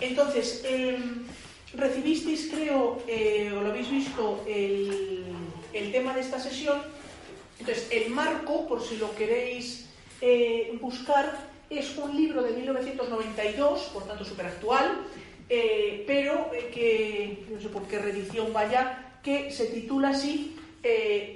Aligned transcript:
Entonces, 0.00 0.62
eh, 0.64 0.96
recibisteis, 1.74 2.50
creo, 2.52 3.02
eh, 3.08 3.52
o 3.52 3.60
lo 3.60 3.70
habéis 3.70 3.90
visto, 3.90 4.44
el, 4.46 5.24
tema 5.90 6.14
de 6.14 6.20
esta 6.20 6.38
sesión. 6.38 6.80
Entonces, 7.58 7.88
el 7.90 8.10
marco, 8.10 8.68
por 8.68 8.80
si 8.80 8.96
lo 8.96 9.12
queréis 9.16 9.88
eh, 10.20 10.78
buscar, 10.80 11.48
es 11.68 11.96
un 11.96 12.16
libro 12.16 12.44
de 12.44 12.52
1992, 12.52 13.90
por 13.92 14.06
tanto 14.06 14.24
súper 14.24 14.46
actual, 14.46 15.04
eh, 15.48 16.04
pero 16.06 16.48
que, 16.72 17.44
no 17.50 17.60
sé 17.60 17.68
por 17.68 17.82
qué 17.88 17.98
reedición 17.98 18.52
vaya, 18.52 19.18
que 19.24 19.50
se 19.50 19.66
titula 19.66 20.10
así 20.10 20.54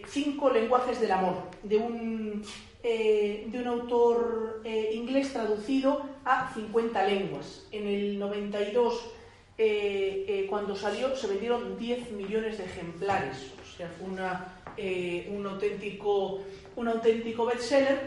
Cinco 0.09 0.51
lenguajes 0.51 1.01
del 1.01 1.11
amor, 1.11 1.51
de 1.63 1.77
un 1.77 2.43
eh, 2.85 3.47
de 3.47 3.59
un 3.61 3.69
autor 3.69 4.61
eh, 4.65 4.91
inglés 4.95 5.33
traducido 5.33 6.03
a 6.25 6.53
50 6.53 7.07
lenguas. 7.07 7.65
En 7.71 7.87
el 7.87 8.19
92, 8.19 9.01
eh, 9.57 10.47
cuando 10.51 10.75
salió, 10.75 11.15
se 11.15 11.29
vendieron 11.29 11.79
10 11.79 12.11
millones 12.11 12.59
de 12.59 12.65
ejemplares. 12.65 13.37
O 13.63 13.77
sea, 13.77 13.89
fue 13.89 14.09
una, 14.09 14.57
un, 15.31 15.47
auténtico, 15.47 16.41
un 16.75 16.89
auténtico 16.89 17.47
bestseller. 17.47 18.01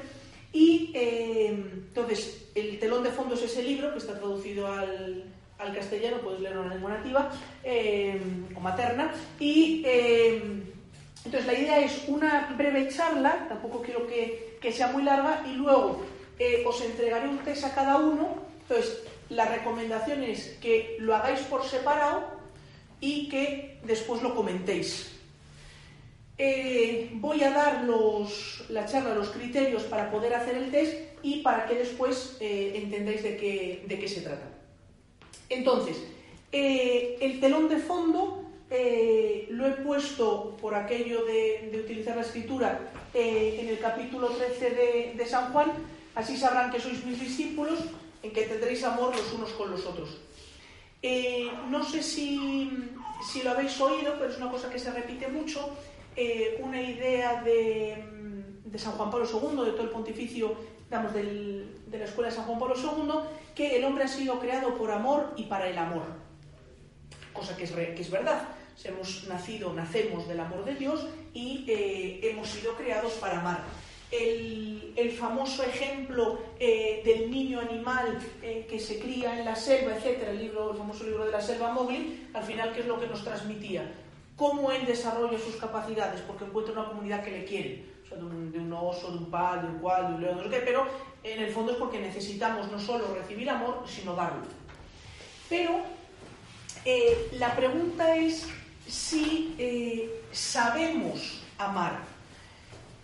Y 0.51 0.91
entonces, 0.93 2.49
el 2.53 2.77
telón 2.77 3.03
de 3.03 3.11
fondo 3.11 3.35
es 3.35 3.43
ese 3.43 3.63
libro 3.63 3.93
que 3.93 3.99
está 3.99 4.19
traducido 4.19 4.67
al, 4.67 5.23
al 5.57 5.73
castellano, 5.73 6.17
puedes 6.17 6.41
leerlo 6.41 6.63
en 6.63 6.69
lengua 6.69 6.91
nativa 6.91 7.31
o 8.55 8.59
materna. 8.59 9.13
Y 9.39 9.85
entonces, 11.25 11.47
la 11.47 11.59
idea 11.59 11.79
es 11.79 12.03
una 12.07 12.53
breve 12.55 12.87
charla, 12.89 13.47
tampoco 13.49 13.81
quiero 13.81 14.05
que, 14.05 14.54
que 14.66 14.71
sea 14.71 14.88
muy 14.88 15.03
larga, 15.03 15.45
y 15.47 15.53
luego 15.53 16.02
eh, 16.39 16.63
os 16.66 16.81
entregaré 16.81 17.27
un 17.30 17.38
test 17.38 17.63
a 17.66 17.75
cada 17.75 17.97
uno. 17.97 18.33
Entonces, 18.63 19.03
la 19.30 19.45
recomendación 19.45 20.23
es 20.23 20.57
que 20.59 20.97
lo 20.99 21.16
hagáis 21.16 21.41
por 21.41 21.63
separado 21.63 22.25
y 22.99 23.30
que 23.30 23.80
después 23.83 24.23
lo 24.23 24.33
comentéis. 24.33 25.11
Eh, 26.39 27.11
voy 27.13 27.44
a 27.44 27.52
dar 27.52 27.83
los, 27.83 28.66
la 28.69 28.88
charla, 28.88 29.13
los 29.13 29.30
criterios 29.30 29.83
para 29.83 30.09
poder 30.09 30.33
hacer 30.33 30.57
el 30.57 30.72
test 30.72 30.97
y 31.22 31.41
para 31.41 31.67
que 31.67 31.75
después 31.75 32.38
eh, 32.39 32.73
entendáis 32.75 33.22
de 33.22 33.38
qué, 33.38 34.07
se 34.07 34.22
trata. 34.22 34.50
Entonces, 35.47 35.97
el 36.52 37.39
telón 37.39 37.69
de 37.69 37.77
fondo 37.77 38.44
eh, 38.77 39.47
lo 39.51 39.67
he 39.67 39.71
puesto 39.71 40.57
por 40.57 40.75
aquello 40.75 41.23
de, 41.23 41.71
utilizar 41.83 42.15
la 42.15 42.23
escritura 42.23 42.91
eh, 43.13 43.57
en 43.61 43.69
el 43.69 43.79
capítulo 43.79 44.27
13 44.27 45.13
de, 45.15 45.25
San 45.25 45.53
Juan, 45.53 45.71
así 46.15 46.35
sabrán 46.35 46.71
que 46.71 46.79
sois 46.79 47.05
mis 47.05 47.19
discípulos, 47.19 47.79
en 48.21 48.33
que 48.33 48.43
tendréis 48.43 48.83
amor 48.83 49.15
los 49.15 49.31
unos 49.33 49.51
con 49.51 49.71
los 49.71 49.85
otros. 49.85 50.17
Eh, 51.01 51.49
no 51.69 51.83
sé 51.83 52.03
si, 52.03 52.69
si, 53.31 53.43
lo 53.43 53.51
habéis 53.51 53.79
oído, 53.79 54.15
pero 54.19 54.31
es 54.31 54.37
una 54.37 54.51
cosa 54.51 54.69
que 54.69 54.79
se 54.79 54.91
repite 54.91 55.27
mucho, 55.29 55.69
una 56.59 56.81
idea 56.81 57.41
de, 57.41 58.03
de, 58.66 58.79
San 58.79 58.94
Juan 58.94 59.11
Pablo 59.11 59.27
II, 59.27 59.66
de 59.66 59.71
todo 59.71 59.83
el 59.83 59.89
pontificio, 59.89 60.55
digamos, 60.89 61.13
de 61.13 61.97
la 61.97 62.05
escuela 62.05 62.29
de 62.29 62.35
San 62.35 62.45
Juan 62.45 62.59
Pablo 62.59 62.75
II, 62.75 63.53
que 63.53 63.77
el 63.77 63.85
hombre 63.85 64.05
ha 64.05 64.07
sido 64.07 64.39
creado 64.39 64.75
por 64.75 64.91
amor 64.91 65.33
y 65.38 65.44
para 65.44 65.67
el 65.67 65.77
amor. 65.77 66.03
Cosa 67.33 67.55
que 67.55 67.66
es, 67.66 67.71
que 67.71 68.01
es 68.01 68.09
verdad 68.09 68.54
hemos 68.84 69.25
nacido, 69.28 69.74
nacemos 69.74 70.28
del 70.28 70.40
amor 70.40 70.66
de 70.66 70.75
Dios 70.75 71.08
y 71.34 71.66
eh, 71.68 72.19
hemos 72.24 72.50
sido 72.50 72.75
creados 72.75 73.13
para 73.13 73.40
amar. 73.40 73.63
El, 74.12 75.12
famoso 75.19 75.63
ejemplo 75.63 76.40
eh, 76.59 77.02
del 77.06 77.31
niño 77.31 77.59
animal 77.59 78.18
eh, 78.41 78.66
que 78.69 78.80
se 78.80 79.00
cría 79.00 79.38
en 79.38 79.46
la 79.46 79.56
selva, 79.56 79.96
etcétera, 79.96 80.31
el, 80.31 80.40
libro, 80.40 80.72
el 80.72 80.78
famoso 80.78 81.03
libro 81.06 81.25
de 81.25 81.31
la 81.31 81.41
selva 81.41 81.72
Mowgli, 81.72 82.28
al 82.34 82.44
final, 82.44 82.74
¿qué 82.74 82.81
es 82.81 82.86
lo 82.86 83.00
que 83.00 83.08
nos 83.08 83.24
transmitía? 83.24 83.90
Cómo 84.36 84.72
él 84.72 84.86
desarrolla 84.86 85.40
sus 85.40 85.56
capacidades, 85.56 86.22
porque 86.22 86.46
encuentra 86.46 86.74
una 86.74 86.90
comunidad 86.90 87.24
que 87.24 87.31
le 87.31 87.46
quiere, 87.46 87.86
o 88.03 88.07
sea, 88.07 88.18
de 88.18 88.25
un, 88.25 88.74
oso, 88.74 89.12
de 89.12 89.18
un 89.19 89.31
pal, 89.31 89.62
de 89.62 89.68
un 89.69 89.80
cual, 89.80 90.09
de 90.09 90.16
un 90.16 90.22
león, 90.22 90.38
no 90.38 90.44
sé 90.44 90.50
qué, 90.50 90.59
pero 90.59 90.86
en 91.24 91.42
el 91.42 91.52
fondo 91.52 91.72
es 91.72 91.78
porque 91.78 92.00
necesitamos 92.00 92.72
no 92.72 92.80
solo 92.80 93.16
recibir 93.16 93.50
amor, 93.50 93.84
sino 93.88 94.16
darlo. 94.16 94.44
Pero 95.50 95.81
la 97.40 97.56
pregunta 97.56 98.16
es 98.16 98.47
si 98.88 99.56
eh, 99.57 100.23
sabemos 100.31 101.41
amar. 101.57 102.00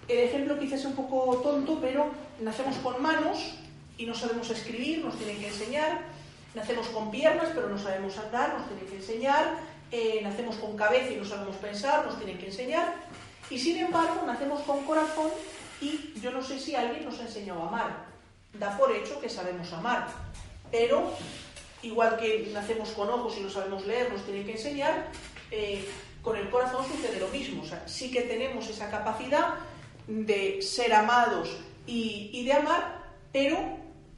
El 0.08 0.20
ejemplo 0.20 0.60
quizás 0.60 0.82
es 0.82 0.86
un 0.86 0.96
poco 0.96 1.38
tonto, 1.38 1.80
pero 1.80 2.12
nacemos 2.42 2.76
con 2.78 3.02
manos 3.02 3.56
y 3.98 4.06
no 4.06 4.16
sabemos 4.16 4.50
escribir, 4.50 5.04
nos 5.04 5.18
tienen 5.18 5.40
que 5.40 5.48
enseñar. 5.48 6.02
Nacemos 6.54 6.88
con 6.88 7.12
piernas, 7.12 7.50
pero 7.56 7.70
no 7.70 7.78
sabemos 7.78 8.18
andar, 8.18 8.58
nos 8.58 8.68
tienen 8.68 8.86
que 8.88 8.96
enseñar. 8.98 9.56
Eh, 9.92 10.20
nacemos 10.24 10.56
con 10.56 10.76
cabeza 10.76 11.12
y 11.12 11.18
no 11.18 11.26
sabemos 11.26 11.56
pensar, 11.58 12.06
nos 12.06 12.18
tienen 12.18 12.38
que 12.38 12.48
enseñar. 12.48 12.94
Y 13.50 13.60
sin 13.60 13.78
embargo, 13.78 14.24
nacemos 14.26 14.62
con 14.62 14.84
corazón 14.86 15.30
y 15.82 16.14
yo 16.22 16.32
no 16.32 16.44
sé 16.44 16.60
si 16.60 16.76
alguien 16.76 17.06
nos 17.06 17.20
ha 17.20 17.24
enseñado 17.24 17.64
a 17.64 17.68
amar. 17.68 18.06
Da 18.54 18.78
por 18.78 18.92
hecho 18.92 19.20
que 19.20 19.30
sabemos 19.30 19.72
amar, 19.74 20.08
pero 20.72 21.12
igual 21.84 22.18
que 22.18 22.50
nacemos 22.54 22.90
con 22.90 23.10
ojos 23.10 23.36
y 23.38 23.42
no 23.42 23.50
sabemos 23.50 23.86
leer, 23.86 24.12
nos 24.12 24.24
tienen 24.24 24.46
que 24.46 24.54
enseñar, 24.54 25.08
eh, 25.52 25.86
con 26.22 26.38
el 26.38 26.50
corazón 26.50 26.86
sucede 26.88 27.20
lo 27.20 27.28
mismo. 27.28 27.64
Sí 27.86 28.12
que 28.12 28.22
tenemos 28.22 28.70
esa 28.70 28.90
capacidad 28.90 29.56
de 30.08 30.62
ser 30.62 30.94
amados 30.94 31.58
y, 31.86 32.44
de 32.44 32.54
amar, 32.54 33.04
pero 33.32 33.58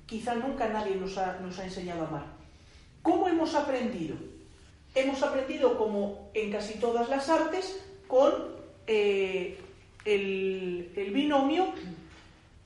quizá 0.06 0.36
nunca 0.36 0.68
nadie 0.68 0.96
nos 0.96 1.18
ha, 1.18 1.40
nos 1.40 1.58
ha, 1.60 1.66
enseñado 1.66 2.04
a 2.04 2.08
amar. 2.08 2.26
¿Cómo 3.02 3.28
hemos 3.28 3.56
aprendido? 3.56 4.16
Hemos 4.96 5.24
aprendido, 5.24 5.78
como 5.78 6.30
en 6.34 6.52
casi 6.52 6.76
todas 6.76 7.10
las 7.10 7.30
artes, 7.30 7.84
con 8.08 8.32
eh, 8.86 9.58
el, 10.06 10.92
el 10.96 11.12
binomio 11.12 11.74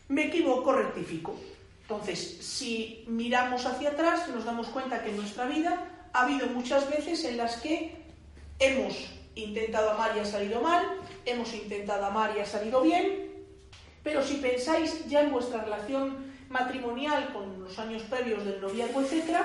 me 0.09 0.25
equivoco, 0.25 0.73
rectifico. 0.73 1.35
Entonces, 1.81 2.39
si 2.41 3.05
miramos 3.07 3.65
hacia 3.65 3.91
atrás, 3.91 4.27
nos 4.29 4.45
damos 4.45 4.67
cuenta 4.67 5.03
que 5.03 5.09
en 5.09 5.17
nuestra 5.17 5.45
vida 5.45 6.09
ha 6.13 6.23
habido 6.23 6.47
muchas 6.47 6.89
veces 6.89 7.23
en 7.23 7.37
las 7.37 7.57
que 7.57 8.06
hemos 8.59 8.93
intentado 9.35 9.91
amar 9.91 10.13
y 10.15 10.19
ha 10.19 10.25
salido 10.25 10.61
mal, 10.61 10.85
hemos 11.25 11.53
intentado 11.53 12.05
amar 12.05 12.33
y 12.35 12.39
ha 12.39 12.45
salido 12.45 12.81
bien, 12.81 13.31
pero 14.03 14.23
si 14.23 14.35
pensáis 14.35 15.07
ya 15.07 15.21
en 15.21 15.31
vuestra 15.31 15.63
relación 15.63 16.25
matrimonial 16.49 17.33
con 17.33 17.63
los 17.63 17.77
años 17.77 18.03
previos 18.03 18.45
del 18.45 18.61
noviazgo, 18.61 19.01
etc., 19.01 19.41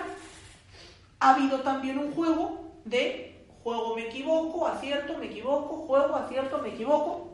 ha 1.20 1.34
habido 1.34 1.60
también 1.60 1.98
un 1.98 2.12
juego 2.12 2.72
de 2.84 3.32
juego 3.62 3.94
me 3.94 4.08
equivoco, 4.08 4.66
acierto, 4.66 5.16
me 5.18 5.26
equivoco, 5.26 5.86
juego, 5.86 6.16
acierto, 6.16 6.58
me 6.58 6.70
equivoco. 6.70 7.28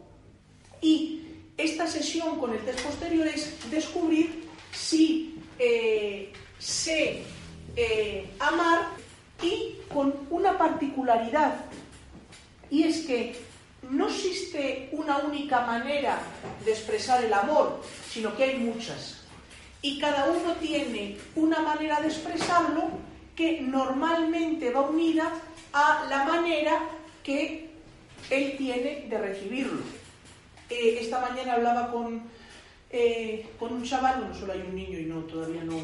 Y 0.80 1.22
esta 1.56 1.86
sesión 1.86 2.38
con 2.38 2.52
el 2.52 2.64
test 2.64 2.80
posterior 2.82 3.26
es 3.26 3.70
descubrir 3.70 4.48
si 4.72 5.40
eh, 5.58 6.32
sé 6.58 7.22
eh, 7.76 8.30
amar 8.38 8.77
y 12.70 12.82
es 12.82 13.06
que 13.06 13.34
no 13.90 14.08
existe 14.08 14.90
una 14.92 15.18
única 15.18 15.62
manera 15.62 16.18
de 16.64 16.72
expresar 16.72 17.24
el 17.24 17.32
amor, 17.32 17.82
sino 18.10 18.36
que 18.36 18.44
hay 18.44 18.58
muchas. 18.58 19.22
Y 19.80 19.98
cada 19.98 20.26
uno 20.26 20.54
tiene 20.60 21.16
una 21.34 21.60
manera 21.60 22.00
de 22.00 22.08
expresarlo 22.08 22.90
que 23.34 23.60
normalmente 23.62 24.70
va 24.70 24.82
unida 24.82 25.32
a 25.72 26.04
la 26.10 26.24
manera 26.24 26.80
que 27.22 27.70
él 28.28 28.56
tiene 28.58 29.06
de 29.08 29.18
recibirlo. 29.18 29.80
Eh, 30.68 30.98
esta 31.00 31.20
mañana 31.20 31.54
hablaba 31.54 31.90
con, 31.90 32.22
eh, 32.90 33.46
con 33.58 33.72
un 33.72 33.84
chaval, 33.84 34.28
no 34.28 34.34
solo 34.34 34.52
hay 34.52 34.60
un 34.60 34.74
niño 34.74 34.98
y 34.98 35.04
no 35.06 35.20
todavía 35.20 35.62
no, 35.64 35.78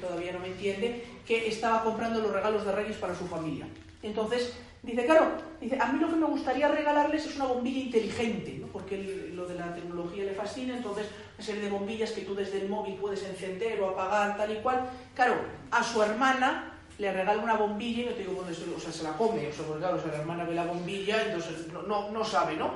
todavía 0.00 0.32
no 0.32 0.38
me 0.38 0.48
entiende, 0.48 1.04
que 1.26 1.48
estaba 1.48 1.82
comprando 1.82 2.20
los 2.20 2.32
regalos 2.32 2.64
de 2.64 2.72
Reyes 2.72 2.96
para 2.96 3.14
su 3.14 3.26
familia. 3.26 3.66
Entonces, 4.02 4.52
dice, 4.82 5.04
claro, 5.04 5.32
dice, 5.60 5.78
a 5.80 5.92
mí 5.92 6.00
lo 6.00 6.08
que 6.08 6.16
me 6.16 6.26
gustaría 6.26 6.68
regalarles 6.68 7.26
es 7.26 7.36
una 7.36 7.46
bombilla 7.46 7.80
inteligente, 7.80 8.58
¿no? 8.60 8.66
porque 8.66 9.30
lo 9.34 9.46
de 9.46 9.54
la 9.54 9.74
tecnología 9.74 10.24
le 10.24 10.32
fascina, 10.32 10.76
entonces 10.76 11.06
una 11.36 11.46
serie 11.46 11.62
de 11.62 11.70
bombillas 11.70 12.10
que 12.12 12.22
tú 12.22 12.34
desde 12.34 12.60
el 12.62 12.68
móvil 12.68 12.94
puedes 12.94 13.22
encender 13.24 13.80
o 13.80 13.90
apagar, 13.90 14.36
tal 14.36 14.52
y 14.52 14.56
cual. 14.56 14.90
Claro, 15.14 15.36
a 15.70 15.84
su 15.84 16.02
hermana 16.02 16.78
le 16.98 17.12
regala 17.12 17.42
una 17.42 17.56
bombilla 17.56 18.02
y 18.02 18.06
no 18.06 18.12
te 18.12 18.20
digo, 18.20 18.32
bueno, 18.32 18.50
o 18.50 18.80
sea, 18.80 18.92
se 18.92 19.02
la 19.02 19.16
come, 19.16 19.48
o 19.48 19.52
sea, 19.52 19.64
porque 19.66 19.80
claro, 19.80 19.96
o 19.96 20.00
sea, 20.00 20.12
la 20.12 20.18
hermana 20.18 20.44
ve 20.44 20.54
la 20.54 20.64
bombilla, 20.64 21.22
entonces 21.26 21.68
no, 21.72 21.82
no, 21.82 22.10
no 22.10 22.24
sabe, 22.24 22.56
¿no? 22.56 22.72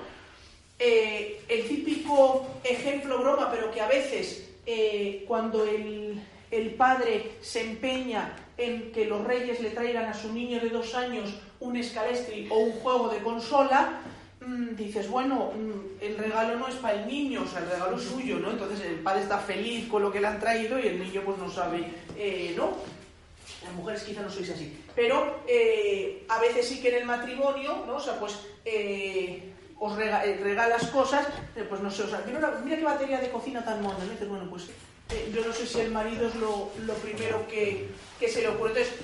Eh, 0.78 1.40
el 1.48 1.66
típico 1.68 2.46
ejemplo 2.62 3.18
broma, 3.18 3.50
pero 3.50 3.70
que 3.70 3.80
a 3.80 3.88
veces 3.88 4.50
eh, 4.66 5.24
cuando 5.26 5.64
el, 5.64 6.15
el 6.50 6.74
padre 6.74 7.32
se 7.40 7.62
empeña 7.62 8.36
en 8.58 8.92
que 8.92 9.04
los 9.04 9.24
reyes 9.24 9.60
le 9.60 9.70
traigan 9.70 10.06
a 10.06 10.14
su 10.14 10.32
niño 10.32 10.60
de 10.60 10.70
dos 10.70 10.94
años 10.94 11.34
un 11.60 11.76
escalestri 11.76 12.48
o 12.50 12.58
un 12.58 12.72
juego 12.72 13.08
de 13.08 13.18
consola, 13.18 14.00
mm, 14.40 14.74
dices, 14.76 15.08
bueno, 15.08 15.52
mm, 15.54 16.02
el 16.02 16.16
regalo 16.16 16.58
no 16.58 16.68
es 16.68 16.76
para 16.76 17.02
el 17.02 17.06
niño, 17.06 17.42
o 17.42 17.46
sea, 17.46 17.60
el 17.60 17.70
regalo 17.70 17.96
es 17.96 18.04
suyo, 18.04 18.38
¿no? 18.38 18.50
Entonces 18.50 18.80
el 18.80 19.00
padre 19.00 19.22
está 19.22 19.38
feliz 19.38 19.88
con 19.88 20.02
lo 20.02 20.12
que 20.12 20.20
le 20.20 20.26
han 20.26 20.40
traído 20.40 20.78
y 20.78 20.86
el 20.86 20.98
niño 20.98 21.22
pues 21.24 21.38
no 21.38 21.50
sabe, 21.50 21.84
eh, 22.16 22.54
¿no? 22.56 22.72
Las 23.62 23.74
mujeres 23.74 24.02
quizá 24.02 24.22
no 24.22 24.30
sois 24.30 24.50
así, 24.50 24.78
pero 24.94 25.40
eh, 25.46 26.24
a 26.28 26.38
veces 26.40 26.66
sí 26.66 26.80
que 26.80 26.88
en 26.88 26.96
el 26.96 27.04
matrimonio, 27.04 27.84
¿no? 27.86 27.96
O 27.96 28.00
sea, 28.00 28.18
pues 28.18 28.38
eh, 28.64 29.52
os 29.78 29.96
regalas 29.96 30.86
cosas, 30.86 31.26
pues 31.68 31.80
no 31.80 31.90
sé, 31.90 32.04
o 32.04 32.08
sea, 32.08 32.22
mira, 32.26 32.60
mira 32.64 32.76
qué 32.76 32.84
batería 32.84 33.20
de 33.20 33.30
cocina 33.30 33.64
tan 33.64 33.82
mona, 33.82 33.98
¿no? 33.98 34.10
Dices, 34.10 34.28
bueno, 34.28 34.48
pues 34.48 34.68
yo 35.32 35.46
no 35.46 35.52
sé 35.52 35.66
si 35.66 35.80
el 35.80 35.90
marido 35.90 36.28
es 36.28 36.34
lo, 36.34 36.70
lo 36.84 36.94
primero 36.94 37.46
que, 37.48 37.88
que 38.18 38.28
se 38.28 38.40
le 38.40 38.48
ocurre. 38.48 38.70
Entonces, 38.70 38.94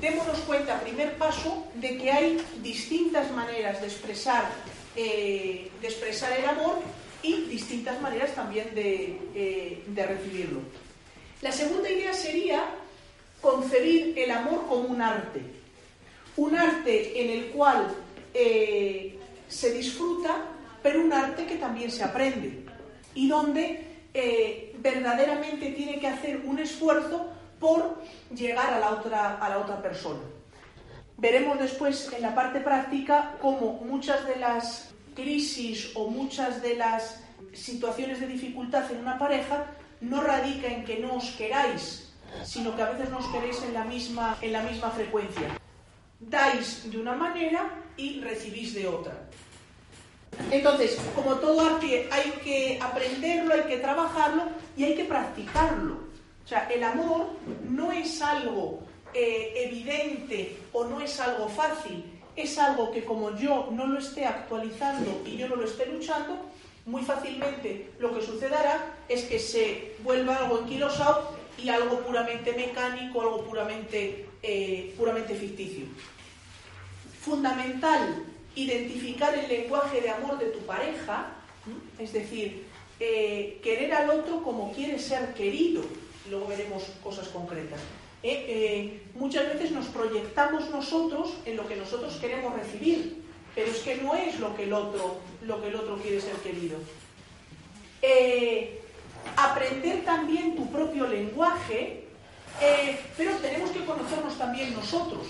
démonos 0.00 0.38
cuenta, 0.40 0.80
primer 0.80 1.16
paso, 1.16 1.66
de 1.74 1.96
que 1.98 2.10
hay 2.10 2.40
distintas 2.62 3.30
maneras 3.32 3.80
de 3.80 3.86
expresar, 3.86 4.48
eh, 4.94 5.70
de 5.80 5.86
expresar 5.86 6.32
el 6.38 6.44
amor 6.44 6.78
y 7.22 7.42
distintas 7.46 8.00
maneras 8.00 8.34
también 8.34 8.74
de, 8.74 9.18
eh, 9.34 9.82
de, 9.86 10.06
recibirlo. 10.06 10.60
La 11.42 11.50
segunda 11.50 11.90
idea 11.90 12.12
sería 12.12 12.64
concebir 13.40 14.14
el 14.16 14.30
amor 14.30 14.66
como 14.68 14.88
un 14.88 15.02
arte. 15.02 15.40
Un 16.36 16.54
arte 16.56 17.20
en 17.20 17.30
el 17.30 17.46
cual 17.46 17.94
eh, 18.34 19.18
se 19.48 19.72
disfruta, 19.72 20.46
pero 20.82 21.00
un 21.00 21.12
arte 21.12 21.46
que 21.46 21.56
también 21.56 21.90
se 21.90 22.04
aprende 22.04 22.64
y 23.14 23.28
donde 23.28 23.86
verdaderamente 24.86 25.72
tiene 25.72 25.98
que 25.98 26.06
hacer 26.06 26.42
un 26.44 26.58
esfuerzo 26.58 27.26
por 27.58 28.02
llegar 28.34 28.72
a 28.72 28.78
la 28.78 28.90
otra, 28.90 29.36
a 29.38 29.48
la 29.48 29.58
otra 29.58 29.82
persona. 29.82 30.20
Veremos 31.16 31.58
después 31.58 32.12
en 32.12 32.22
la 32.22 32.34
parte 32.34 32.60
práctica 32.60 33.36
cómo 33.40 33.80
muchas 33.84 34.26
de 34.26 34.36
las 34.36 34.94
crisis 35.14 35.90
o 35.94 36.08
muchas 36.08 36.62
de 36.62 36.76
las 36.76 37.20
situaciones 37.52 38.20
de 38.20 38.26
dificultad 38.26 38.90
en 38.92 38.98
una 39.00 39.18
pareja 39.18 39.66
no 40.00 40.20
radica 40.20 40.68
en 40.68 40.84
que 40.84 40.98
no 40.98 41.14
os 41.14 41.30
queráis, 41.30 42.12
sino 42.44 42.76
que 42.76 42.82
a 42.82 42.90
veces 42.90 43.08
no 43.08 43.18
os 43.18 43.26
queréis 43.28 43.62
en 43.62 43.72
la 43.72 43.84
misma, 43.84 44.36
en 44.42 44.52
la 44.52 44.62
misma 44.62 44.90
frecuencia. 44.90 45.58
Dais 46.20 46.90
de 46.90 46.98
una 46.98 47.14
manera 47.14 47.82
y 47.96 48.20
recibís 48.20 48.74
de 48.74 48.86
otra. 48.86 49.14
Entonces, 50.50 50.98
como 51.14 51.36
todo 51.36 51.60
arte, 51.60 52.08
hay 52.10 52.30
que 52.44 52.78
aprenderlo, 52.80 53.54
hay 53.54 53.62
que 53.62 53.78
trabajarlo 53.78 54.44
y 54.76 54.84
hay 54.84 54.94
que 54.94 55.04
practicarlo. 55.04 55.94
O 56.44 56.48
sea, 56.48 56.68
el 56.70 56.84
amor 56.84 57.30
no 57.68 57.90
es 57.90 58.22
algo 58.22 58.80
eh, 59.12 59.52
evidente 59.56 60.56
o 60.72 60.84
no 60.84 61.00
es 61.00 61.18
algo 61.18 61.48
fácil, 61.48 62.04
es 62.36 62.58
algo 62.58 62.92
que 62.92 63.04
como 63.04 63.36
yo 63.36 63.68
no 63.72 63.86
lo 63.86 63.98
esté 63.98 64.26
actualizando 64.26 65.22
y 65.26 65.36
yo 65.36 65.48
no 65.48 65.56
lo 65.56 65.64
esté 65.64 65.86
luchando, 65.86 66.38
muy 66.84 67.02
fácilmente 67.02 67.90
lo 67.98 68.14
que 68.14 68.24
sucederá 68.24 68.94
es 69.08 69.24
que 69.24 69.40
se 69.40 69.96
vuelva 70.04 70.36
algo 70.36 70.60
enquilosado 70.60 71.36
y 71.58 71.68
algo 71.68 71.98
puramente 72.00 72.52
mecánico, 72.52 73.22
algo 73.22 73.44
puramente, 73.44 74.26
eh, 74.42 74.94
puramente 74.96 75.34
ficticio. 75.34 75.86
Fundamental 77.22 78.22
identificar 78.56 79.38
el 79.38 79.48
lenguaje 79.48 80.00
de 80.00 80.10
amor 80.10 80.38
de 80.38 80.46
tu 80.46 80.60
pareja, 80.60 81.26
es 81.98 82.12
decir, 82.12 82.64
eh, 82.98 83.60
querer 83.62 83.92
al 83.92 84.10
otro 84.10 84.42
como 84.42 84.72
quiere 84.72 84.98
ser 84.98 85.34
querido 85.34 85.82
luego 86.30 86.48
veremos 86.48 86.82
cosas 87.04 87.28
concretas. 87.28 87.78
Eh, 88.22 88.46
eh, 88.48 89.02
muchas 89.14 89.46
veces 89.52 89.70
nos 89.70 89.86
proyectamos 89.86 90.70
nosotros 90.70 91.34
en 91.44 91.56
lo 91.56 91.68
que 91.68 91.76
nosotros 91.76 92.16
queremos 92.16 92.52
recibir, 92.54 93.22
pero 93.54 93.70
es 93.70 93.78
que 93.78 93.96
no 93.96 94.16
es 94.16 94.40
lo 94.40 94.56
que 94.56 94.64
el 94.64 94.72
otro, 94.72 95.18
lo 95.42 95.62
que 95.62 95.68
el 95.68 95.76
otro 95.76 95.98
quiere 95.98 96.20
ser 96.20 96.34
querido. 96.36 96.78
Aprender 99.36 100.04
también 100.04 100.56
tu 100.56 100.68
propio 100.70 101.06
lenguaje, 101.06 102.04
pero 103.16 103.36
tenemos 103.36 103.70
que 103.70 103.84
conocernos 103.84 104.36
también 104.36 104.74
nosotros. 104.74 105.26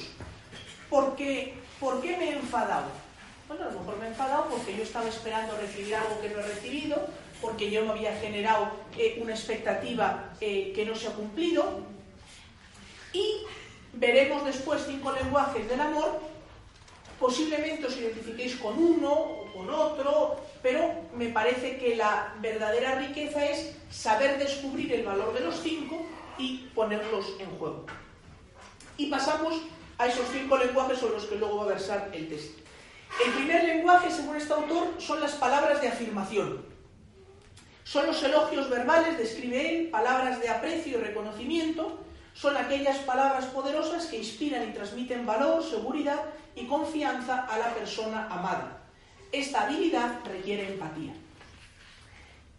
Porque, 0.89 1.55
¿Por 1.79 2.01
qué 2.01 2.17
me 2.17 2.31
he 2.31 2.33
enfadado? 2.37 3.06
Bueno, 3.49 3.65
a 3.65 3.73
lo 3.73 3.79
mejor 3.79 3.99
me 3.99 4.07
he 4.07 4.09
enfadado 4.09 4.47
porque 4.47 4.77
yo 4.77 4.83
estaba 4.83 5.09
esperando 5.09 5.57
recibir 5.57 5.95
algo 5.95 6.21
que 6.21 6.31
no 6.31 6.41
he 6.41 6.43
recibido, 6.43 7.07
porque 7.41 7.71
yo 7.71 7.85
me 7.85 7.93
había 7.93 8.17
generado 8.19 8.71
eh, 8.99 9.21
una 9.23 9.35
expectativa 9.35 10.33
eh, 10.41 10.73
que 10.75 10.85
no 10.85 10.97
se 10.97 11.07
ha 11.07 11.13
cumplido. 11.13 11.65
Y 13.13 13.43
veremos 13.93 14.45
después 14.45 14.83
cinco 14.87 15.13
lenguajes 15.13 15.69
del 15.69 15.81
amor. 15.81 16.21
Posiblemente 17.21 17.87
os 17.87 17.97
identifiquéis 17.97 18.57
con 18.57 18.77
uno 18.77 19.13
o 19.13 19.53
con 19.55 19.71
otro, 19.71 20.41
pero 20.61 20.93
me 21.15 21.29
parece 21.29 21.79
que 21.79 21.95
la 21.95 22.35
verdadera 22.41 22.97
riqueza 22.97 23.47
es 23.47 23.77
saber 23.91 24.39
descubrir 24.39 24.93
el 24.93 25.05
valor 25.05 25.33
de 25.33 25.41
los 25.41 25.61
cinco 25.63 26.05
y 26.37 26.69
ponerlos 26.75 27.27
en 27.39 27.49
juego. 27.59 27.87
Y 28.99 29.07
pasamos 29.07 29.55
a 29.99 30.09
esos 30.09 30.27
cinco 30.33 30.59
lenguajes 30.59 30.99
sobre 30.99 31.15
los 31.15 31.27
que 31.27 31.37
luego 31.37 31.59
va 31.59 31.65
a 31.65 31.69
versar 31.69 32.11
el 32.13 32.29
texto. 32.29 32.66
El 33.25 33.33
primer 33.33 33.65
lenguaje, 33.65 34.11
según 34.11 34.37
este 34.37 34.53
autor, 34.53 34.95
son 34.99 35.21
las 35.21 35.33
palabras 35.33 35.81
de 35.81 35.89
afirmación. 35.89 36.65
Son 37.83 38.07
los 38.07 38.23
elogios 38.23 38.69
verbales, 38.69 39.17
describe 39.17 39.79
él, 39.79 39.89
palabras 39.89 40.41
de 40.41 40.49
aprecio 40.49 40.99
y 40.99 41.01
reconocimiento, 41.01 42.01
son 42.35 42.57
aquellas 42.57 42.99
palabras 42.99 43.47
poderosas 43.47 44.07
que 44.07 44.19
inspiran 44.19 44.69
y 44.69 44.73
transmiten 44.73 45.25
valor, 45.25 45.63
seguridad 45.63 46.21
y 46.55 46.67
confianza 46.67 47.47
a 47.47 47.59
la 47.59 47.73
persona 47.75 48.27
amada. 48.27 48.83
Esta 49.33 49.63
habilidad 49.63 50.21
requiere 50.25 50.69
empatía. 50.69 51.15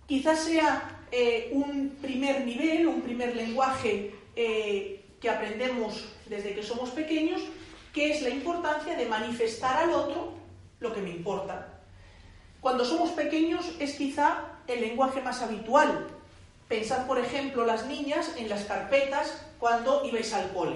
Quizás 0.08 0.40
sea 0.40 1.02
eh, 1.12 1.50
un 1.52 1.98
primer 2.02 2.46
nivel, 2.46 2.88
un 2.88 3.02
primer 3.02 3.36
lenguaje 3.36 4.16
eh, 4.36 5.04
que 5.22 5.30
aprendemos 5.30 6.06
desde 6.26 6.56
que 6.56 6.64
somos 6.64 6.90
pequeños, 6.90 7.42
que 7.94 8.12
es 8.12 8.22
la 8.24 8.30
importancia 8.30 8.96
de 8.96 9.06
manifestar 9.06 9.84
al 9.84 9.92
otro 9.92 10.34
lo 10.80 10.94
que 10.94 11.02
me 11.02 11.10
importa. 11.10 11.80
Cuando 12.62 12.86
somos 12.86 13.12
pequeños 13.12 13.72
es 13.80 13.96
quizá 13.96 14.44
el 14.68 14.82
lenguaje 14.82 15.22
más 15.22 15.42
habitual. 15.42 16.08
Pensad, 16.68 17.08
por 17.08 17.20
ejemplo, 17.20 17.66
las 17.66 17.86
niñas 17.86 18.34
en 18.38 18.50
las 18.50 18.66
carpetas 18.66 19.42
cuando 19.60 20.06
ibais 20.06 20.34
al 20.34 20.52
cole. 20.52 20.76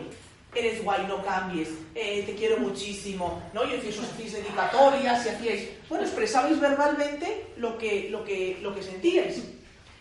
Eres 0.53 0.83
guay, 0.83 1.05
no 1.07 1.23
cambies, 1.23 1.69
eh, 1.95 2.23
te 2.25 2.35
quiero 2.35 2.57
muchísimo, 2.57 3.41
¿no? 3.53 3.63
Y 3.63 3.73
os 3.75 3.99
hacíais 3.99 4.33
dedicatorias 4.33 5.25
y 5.25 5.29
hacíais... 5.29 5.69
Bueno, 5.87 6.03
expresabais 6.03 6.59
verbalmente 6.59 7.53
lo 7.55 7.77
que, 7.77 8.09
lo, 8.09 8.25
que, 8.25 8.57
lo 8.61 8.75
que 8.75 8.83
sentíais. 8.83 9.41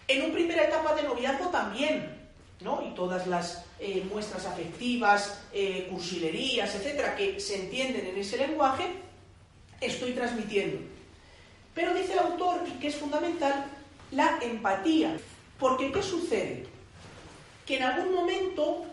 En 0.08 0.24
una 0.24 0.34
primera 0.34 0.64
etapa 0.64 0.96
de 0.96 1.04
noviazgo 1.04 1.50
también, 1.50 2.18
¿no? 2.62 2.82
Y 2.84 2.94
todas 2.94 3.28
las 3.28 3.64
eh, 3.78 4.04
muestras 4.10 4.44
afectivas, 4.44 5.40
eh, 5.52 5.86
cursilerías, 5.88 6.74
etcétera, 6.74 7.14
que 7.14 7.38
se 7.38 7.62
entienden 7.62 8.06
en 8.08 8.18
ese 8.18 8.36
lenguaje, 8.36 8.86
estoy 9.80 10.12
transmitiendo. 10.12 10.78
Pero 11.74 11.94
dice 11.94 12.12
el 12.12 12.18
autor, 12.20 12.64
que 12.80 12.88
es 12.88 12.96
fundamental, 12.96 13.66
la 14.10 14.38
empatía. 14.42 15.16
Porque 15.58 15.92
¿qué 15.92 16.02
sucede? 16.02 16.66
Que 17.66 17.76
en 17.76 17.84
algún 17.84 18.14
momento, 18.14 18.84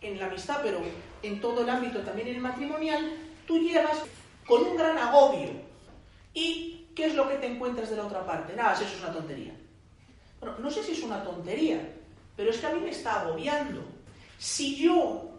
en 0.00 0.18
la 0.18 0.26
amistad, 0.26 0.60
pero 0.62 0.80
en 1.22 1.40
todo 1.40 1.62
el 1.62 1.70
ámbito 1.70 2.00
también 2.00 2.28
en 2.28 2.36
el 2.36 2.40
matrimonial, 2.40 3.12
tú 3.46 3.58
llegas 3.58 3.98
con 4.46 4.62
un 4.62 4.76
gran 4.76 4.96
agobio. 4.98 5.50
¿Y 6.32 6.86
qué 6.94 7.06
es 7.06 7.14
lo 7.14 7.28
que 7.28 7.36
te 7.36 7.46
encuentras 7.46 7.90
de 7.90 7.96
la 7.96 8.06
otra 8.06 8.24
parte? 8.24 8.54
Nada, 8.54 8.74
eso 8.74 8.84
es 8.84 9.00
una 9.00 9.12
tontería. 9.12 9.52
Bueno, 10.40 10.56
no 10.58 10.70
sé 10.70 10.82
si 10.82 10.92
es 10.92 11.02
una 11.02 11.22
tontería, 11.22 11.80
pero 12.36 12.50
es 12.50 12.58
que 12.58 12.66
a 12.66 12.70
mí 12.70 12.80
me 12.80 12.90
está 12.90 13.20
agobiando. 13.20 13.82
Si 14.38 14.76
yo 14.76 15.30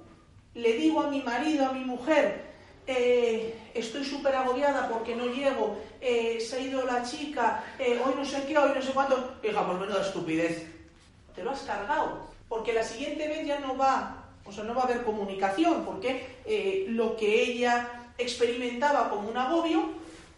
le 0.53 0.73
digo 0.73 1.01
a 1.01 1.09
mi 1.09 1.21
marido, 1.21 1.65
a 1.65 1.73
mi 1.73 1.83
mujer, 1.83 2.54
eh, 2.87 3.55
estoy 3.73 4.03
súper 4.03 4.35
agobiada 4.35 4.87
porque 4.89 5.15
no 5.15 5.25
llego, 5.27 5.77
eh, 6.01 6.39
se 6.39 6.57
ha 6.57 6.59
ido 6.59 6.85
la 6.85 7.03
chica, 7.03 7.63
eh, 7.79 7.99
hoy 8.05 8.13
no 8.15 8.25
sé 8.25 8.43
qué, 8.47 8.57
hoy 8.57 8.71
no 8.75 8.81
sé 8.81 8.91
cuánto. 8.91 9.35
Hija, 9.43 9.65
pues 9.65 9.79
menuda 9.79 10.01
estupidez. 10.01 10.67
Te 11.33 11.43
lo 11.43 11.51
has 11.51 11.61
cargado. 11.61 12.27
Porque 12.47 12.73
la 12.73 12.83
siguiente 12.83 13.27
vez 13.27 13.45
ya 13.45 13.59
no 13.59 13.75
va, 13.75 14.23
o 14.45 14.51
sea, 14.51 14.63
no 14.63 14.75
va 14.75 14.83
a 14.83 14.85
haber 14.85 15.03
comunicación, 15.03 15.83
porque 15.83 16.85
lo 16.89 17.17
que 17.17 17.43
ella 17.43 18.05
experimentaba 18.17 19.09
como 19.09 19.29
un 19.29 19.37
agobio, 19.37 19.89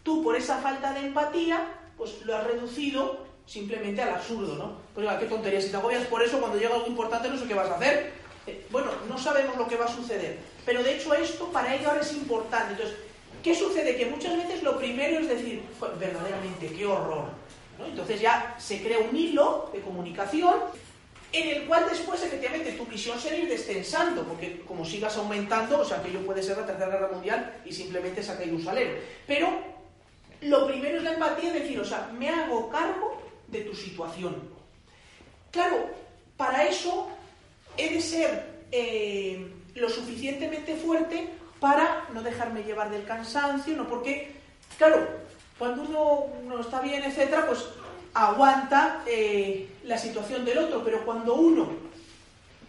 tú 0.02 0.22
por 0.24 0.34
esa 0.34 0.58
falta 0.58 0.94
de 0.94 1.00
empatía, 1.00 1.66
pues 1.98 2.22
lo 2.24 2.34
has 2.34 2.44
reducido 2.44 3.26
simplemente 3.44 4.02
al 4.02 4.10
absurdo, 4.10 4.56
¿no? 4.56 4.72
Pues 4.94 5.06
oiga, 5.06 5.18
qué 5.18 5.26
tontería, 5.26 5.60
si 5.60 5.70
te 5.70 5.76
agobias 5.76 6.06
por 6.06 6.22
eso, 6.22 6.38
cuando 6.38 6.58
llega 6.58 6.74
algo 6.74 6.86
importante 6.86 7.28
no 7.28 7.38
sé 7.38 7.46
qué 7.46 7.54
vas 7.54 7.70
a 7.70 7.76
hacer. 7.76 8.12
Bueno, 8.70 8.90
no 9.08 9.18
sabemos 9.18 9.56
lo 9.56 9.66
que 9.66 9.76
va 9.76 9.86
a 9.86 9.94
suceder, 9.94 10.38
pero 10.64 10.82
de 10.82 10.96
hecho 10.96 11.14
esto 11.14 11.50
para 11.52 11.74
ello 11.74 11.88
ahora 11.88 12.02
es 12.02 12.12
importante. 12.12 12.72
Entonces, 12.72 12.96
¿qué 13.42 13.54
sucede? 13.54 13.96
Que 13.96 14.06
muchas 14.06 14.36
veces 14.36 14.62
lo 14.62 14.78
primero 14.78 15.20
es 15.20 15.28
decir, 15.28 15.62
verdaderamente, 15.98 16.68
qué 16.68 16.86
horror. 16.86 17.26
Entonces 17.84 18.20
ya 18.20 18.56
se 18.58 18.82
crea 18.82 18.98
un 18.98 19.16
hilo 19.16 19.70
de 19.72 19.80
comunicación 19.80 20.54
en 21.32 21.48
el 21.48 21.66
cual 21.66 21.86
después 21.88 22.22
efectivamente 22.22 22.72
tu 22.72 22.86
visión 22.86 23.20
será 23.20 23.36
ir 23.36 23.48
descensando, 23.48 24.24
porque 24.24 24.62
como 24.66 24.84
sigas 24.84 25.16
aumentando, 25.16 25.80
o 25.80 25.84
sea, 25.84 25.98
aquello 25.98 26.24
puede 26.24 26.42
ser 26.42 26.56
la 26.56 26.66
Tercera 26.66 26.90
Guerra 26.90 27.10
Mundial 27.12 27.60
y 27.64 27.72
simplemente 27.72 28.22
se 28.22 28.32
ha 28.32 28.38
un 28.50 28.64
salero. 28.64 28.98
Pero 29.26 29.48
lo 30.40 30.66
primero 30.66 30.96
es 30.96 31.02
la 31.02 31.12
empatía, 31.12 31.48
es 31.48 31.62
decir, 31.62 31.78
o 31.80 31.84
sea, 31.84 32.10
me 32.18 32.30
hago 32.30 32.70
cargo 32.70 33.20
de 33.46 33.60
tu 33.60 33.74
situación. 33.74 34.36
Claro, 35.50 35.90
para 36.36 36.66
eso 36.66 37.08
he 37.78 37.88
de 37.90 38.00
ser 38.00 38.64
eh, 38.70 39.50
lo 39.74 39.88
suficientemente 39.88 40.74
fuerte 40.74 41.28
para 41.60 42.06
no 42.12 42.22
dejarme 42.22 42.64
llevar 42.64 42.90
del 42.90 43.04
cansancio, 43.04 43.76
no 43.76 43.88
porque, 43.88 44.32
claro, 44.76 45.08
cuando 45.58 45.82
uno 45.82 46.26
no 46.46 46.60
está 46.60 46.80
bien, 46.80 47.02
etcétera, 47.04 47.46
pues 47.46 47.64
aguanta 48.14 49.02
eh, 49.06 49.68
la 49.84 49.96
situación 49.96 50.44
del 50.44 50.58
otro, 50.58 50.84
pero 50.84 51.04
cuando 51.04 51.34
uno 51.34 51.68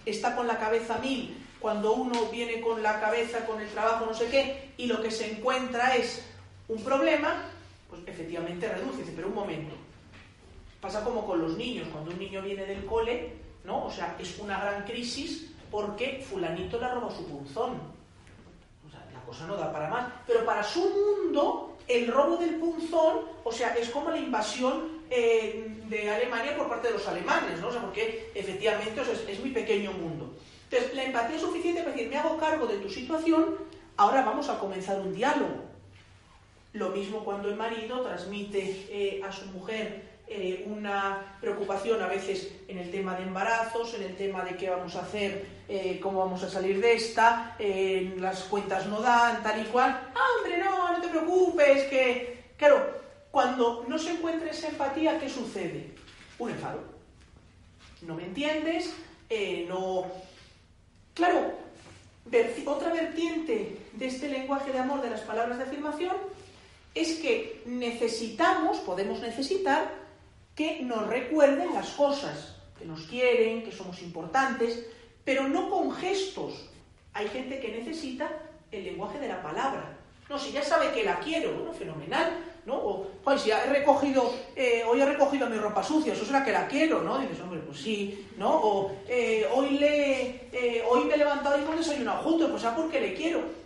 está 0.06 0.36
con 0.36 0.48
la 0.48 0.58
cabeza 0.58 0.98
mil, 1.00 1.36
cuando 1.60 1.94
uno 1.94 2.28
viene 2.28 2.62
con 2.62 2.82
la 2.82 3.00
cabeza, 3.00 3.46
con 3.46 3.62
el 3.62 3.68
trabajo, 3.70 4.06
no 4.06 4.14
sé 4.14 4.28
qué, 4.28 4.72
y 4.78 4.86
lo 4.86 5.02
que 5.02 5.12
se 5.12 5.32
encuentra 5.32 5.96
es 5.96 6.24
un 6.68 6.82
problema, 6.84 7.44
pues 7.90 8.02
efectivamente 8.08 8.68
reduce. 8.68 9.04
Pero 9.16 9.28
un 9.28 9.36
momento, 9.36 9.76
pasa 10.80 11.04
como 11.04 11.26
con 11.26 11.42
los 11.42 11.58
niños, 11.58 11.88
cuando 11.92 12.12
un 12.12 12.20
niño 12.20 12.42
viene 12.42 12.66
del 12.66 12.86
cole, 12.86 13.34
¿no? 13.70 13.86
O 13.86 13.92
sea, 13.92 14.16
es 14.20 14.40
una 14.40 14.60
gran 14.60 14.84
crisis 14.84 15.46
porque 15.70 16.26
fulanito 16.28 16.80
le 16.80 16.86
ha 16.86 16.94
robado 16.96 17.16
su 17.16 17.28
punzón. 17.28 17.80
O 18.86 18.90
sea, 18.90 19.06
la 19.14 19.22
cosa 19.22 19.46
no 19.46 19.56
da 19.56 19.72
para 19.72 19.88
más. 19.90 20.12
Pero 20.26 20.44
para 20.44 20.64
su 20.64 20.82
mundo, 20.90 21.78
el 21.88 22.08
robo 22.08 22.38
del 22.38 22.56
punzón, 22.56 23.26
o 23.44 23.52
sea, 23.52 23.76
es 23.76 23.90
como 23.90 24.10
la 24.10 24.18
invasión 24.18 25.04
eh, 25.12 25.82
de 25.88 26.10
Alemania 26.10 26.58
por 26.58 26.68
parte 26.68 26.88
de 26.88 26.96
los 26.96 27.08
alemanes, 27.08 27.60
¿no? 27.60 27.68
O 27.68 27.72
sea, 27.72 27.82
porque 27.82 28.32
efectivamente 28.34 29.02
es, 29.02 29.24
es 29.28 29.54
pequeño 29.54 29.92
mundo. 29.94 30.34
Entonces, 30.72 30.96
la 30.96 31.04
empatía 31.04 31.36
es 31.36 31.42
suficiente 31.44 31.82
para 31.82 31.94
decir, 31.94 32.10
me 32.10 32.18
hago 32.18 32.38
cargo 32.38 32.66
de 32.66 32.78
tu 32.78 32.90
situación, 32.90 33.56
ahora 33.98 34.24
vamos 34.24 34.50
a 34.50 34.58
comenzar 34.58 35.00
un 35.00 35.14
diálogo. 35.14 35.70
Lo 36.74 36.90
mismo 36.90 37.24
cuando 37.24 37.50
el 37.50 37.56
marido 37.56 38.02
transmite 38.02 38.88
eh, 38.90 39.22
a 39.24 39.32
su 39.32 39.46
mujer 39.48 40.09
eh, 40.30 40.64
una 40.68 41.38
preocupación 41.42 42.02
a 42.02 42.08
veces 42.08 42.52
en 42.68 42.78
el 42.78 42.92
tema 42.92 43.16
de 43.16 43.24
embarazos, 43.24 43.94
en 43.96 44.04
el 44.04 44.16
tema 44.16 44.44
de 44.44 44.56
qué 44.56 44.70
vamos 44.70 44.96
a 44.96 45.02
hacer, 45.02 45.46
eh, 45.68 46.00
cómo 46.02 46.20
vamos 46.20 46.44
a 46.44 46.50
salir 46.50 46.80
de 46.80 46.94
esta, 46.94 47.56
las 48.18 48.44
cuentas 48.44 48.86
no 48.88 49.02
dan, 49.02 49.42
tal 49.42 49.62
y 49.62 49.66
cual. 49.66 50.12
Ah, 50.14 50.28
hombre, 50.38 50.58
no, 50.60 50.94
no 50.94 51.02
te 51.02 51.08
preocupes, 51.08 51.84
que... 51.86 52.40
Claro, 52.58 53.00
cuando 53.32 53.86
no 53.88 53.98
se 53.98 54.12
encuentra 54.12 54.52
esa 54.52 54.68
empatía, 54.68 55.20
¿qué 55.20 55.30
sucede? 55.30 55.92
Un 56.38 56.52
enfado. 56.52 56.84
No 58.02 58.16
me 58.16 58.26
entiendes, 58.26 58.94
no... 59.68 60.06
Claro, 61.14 61.54
otra 62.66 62.94
vertiente 62.94 63.78
de 63.94 64.06
este 64.06 64.30
lenguaje 64.30 64.72
de 64.72 64.80
amor, 64.80 65.02
de 65.02 65.10
las 65.10 65.22
palabras 65.22 65.58
de 65.58 65.64
afirmación, 65.64 66.16
es 66.96 67.16
que 67.16 67.62
necesitamos, 67.66 68.78
podemos 68.80 69.20
necesitar, 69.20 69.92
que 70.60 70.82
nos 70.82 71.08
recuerden 71.08 71.74
las 71.74 71.92
cosas, 71.92 72.58
que 72.78 72.84
nos 72.84 73.04
quieren, 73.04 73.64
que 73.64 73.72
somos 73.72 74.02
importantes, 74.02 74.86
pero 75.24 75.48
no 75.48 75.70
con 75.70 75.94
gestos. 75.94 76.70
Hay 77.14 77.30
gente 77.30 77.62
que 77.62 77.70
necesita 77.70 78.30
el 78.70 78.84
lenguaje 78.84 79.20
de 79.20 79.30
la 79.30 79.42
palabra. 79.42 79.96
No, 80.30 80.38
si 80.38 80.52
ya 80.52 80.62
sabe 80.62 80.92
que 80.92 81.06
la 81.06 81.18
quiero, 81.20 81.54
bueno, 81.54 81.72
fenomenal, 81.72 82.34
¿no? 82.66 82.76
O, 82.76 83.08
pues 83.24 83.42
si 83.42 83.52
he 83.52 83.66
recogido, 83.68 84.34
eh, 84.54 84.84
hoy 84.86 85.00
he 85.00 85.06
recogido 85.06 85.50
mi 85.50 85.56
ropa 85.56 85.82
sucia, 85.82 86.12
eso 86.12 86.26
será 86.26 86.44
que 86.44 86.52
la 86.52 86.68
quiero, 86.68 87.04
¿no? 87.04 87.20
dices, 87.20 87.40
hombre, 87.40 87.62
pues 87.62 87.80
sí, 87.80 88.28
¿no? 88.38 88.50
O 88.50 88.92
eh, 89.08 89.48
hoy, 89.56 89.78
le, 89.78 90.50
eh, 90.52 90.84
hoy 90.90 91.06
me 91.06 91.14
he 91.14 91.18
levantado 91.18 91.58
y 91.58 91.64
hemos 91.64 91.78
desayunado 91.78 92.22
juntos, 92.24 92.52
pues 92.52 92.62
ya 92.62 92.76
porque 92.76 93.00
le 93.00 93.14
quiero 93.14 93.60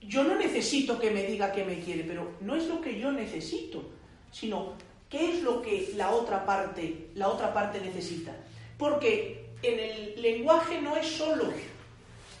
yo 0.00 0.24
no 0.24 0.36
necesito 0.36 0.98
que 0.98 1.10
me 1.10 1.24
diga 1.24 1.52
que 1.52 1.64
me 1.64 1.78
quiere, 1.80 2.04
pero 2.04 2.32
no 2.40 2.56
es 2.56 2.66
lo 2.66 2.80
que 2.80 2.98
yo 2.98 3.12
necesito, 3.12 3.84
sino 4.32 4.72
qué 5.10 5.32
es 5.32 5.42
lo 5.42 5.60
que 5.60 5.92
la 5.96 6.10
otra 6.10 6.46
parte, 6.46 7.08
la 7.14 7.28
otra 7.28 7.52
parte 7.52 7.80
necesita. 7.80 8.32
Porque 8.78 9.46
en 9.62 9.78
el 9.78 10.22
lenguaje 10.22 10.80
no 10.80 10.96
es 10.96 11.06
solo 11.06 11.52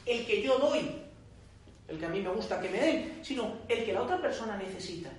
el 0.06 0.26
que 0.26 0.40
yo 0.40 0.58
doy, 0.58 0.90
el 1.88 1.98
que 1.98 2.06
a 2.06 2.08
mí 2.08 2.20
me 2.20 2.30
gusta 2.30 2.60
que 2.60 2.70
me 2.70 2.80
den, 2.80 3.20
sino 3.22 3.52
el 3.68 3.84
que 3.84 3.92
la 3.92 4.02
otra 4.02 4.20
persona 4.22 4.56
necesita. 4.56 5.10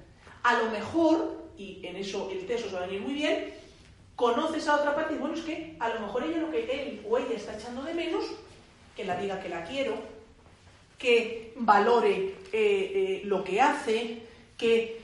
A 0.44 0.58
lo 0.58 0.72
mejor, 0.72 1.50
y 1.58 1.86
en 1.86 1.98
eso 1.98 2.30
el 2.32 2.46
texto 2.48 2.70
se 2.70 2.76
va 2.76 2.84
a 2.84 2.88
venir 2.88 3.02
muy 3.02 3.14
bien, 3.14 3.54
conoces 4.16 4.68
a 4.68 4.78
otra 4.78 4.96
parte 4.96 5.14
y 5.14 5.18
bueno, 5.18 5.36
es 5.36 5.42
que 5.42 5.76
a 5.80 5.90
lo 5.90 6.00
mejor 6.00 6.24
ella 6.24 6.38
lo 6.38 6.52
que 6.52 6.64
él 6.64 7.06
o 7.08 7.18
ella 7.18 7.36
está 7.36 7.56
echando 7.58 7.84
de 7.84 7.94
menos, 7.94 8.26
que 8.96 9.06
la 9.06 9.18
diga 9.18 9.42
que 9.42 9.50
la 9.50 9.66
quiero, 9.66 9.96
que 10.98 11.54
valore 11.58 12.36
eh, 12.52 12.52
eh, 12.54 13.22
lo 13.26 13.44
que 13.44 13.60
hace, 13.60 14.22
que 14.58 15.01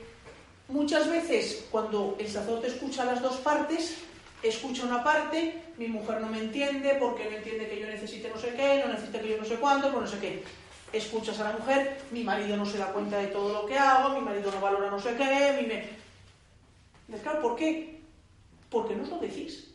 muchas 0.69 1.09
veces 1.09 1.65
cuando 1.71 2.15
el 2.19 2.27
sacerdote 2.27 2.67
escucha 2.67 3.05
las 3.05 3.21
dos 3.21 3.37
partes, 3.37 3.97
escucha 4.43 4.85
una 4.85 5.03
parte, 5.03 5.61
mi 5.77 5.87
mujer 5.87 6.21
no 6.21 6.27
me 6.27 6.39
entiende 6.39 6.95
porque 6.99 7.25
no 7.25 7.37
entiende 7.37 7.67
que 7.67 7.79
yo 7.79 7.87
necesite 7.87 8.29
no 8.29 8.37
sé 8.37 8.53
qué, 8.55 8.83
no 8.85 8.91
necesita 8.91 9.19
que 9.19 9.29
yo 9.29 9.37
no 9.37 9.45
sé 9.45 9.55
cuánto, 9.55 9.91
pues 9.91 10.01
no 10.01 10.07
sé 10.07 10.19
qué. 10.19 10.43
Escuchas 10.93 11.39
a 11.39 11.51
la 11.51 11.57
mujer, 11.57 12.01
mi 12.11 12.23
marido 12.23 12.55
no 12.55 12.65
se 12.65 12.77
da 12.77 12.93
cuenta 12.93 13.17
de 13.17 13.27
todo 13.27 13.53
lo 13.53 13.65
que 13.65 13.77
hago, 13.77 14.17
mi 14.17 14.21
marido 14.21 14.51
no 14.51 14.61
valora 14.61 14.89
no 14.89 14.99
sé 14.99 15.15
qué, 15.15 15.57
mi 15.61 15.67
me... 15.67 17.19
Claro, 17.21 17.41
¿por 17.41 17.55
qué? 17.55 18.01
Porque 18.69 18.95
no 18.95 19.03
os 19.03 19.09
lo 19.09 19.19
decís. 19.19 19.71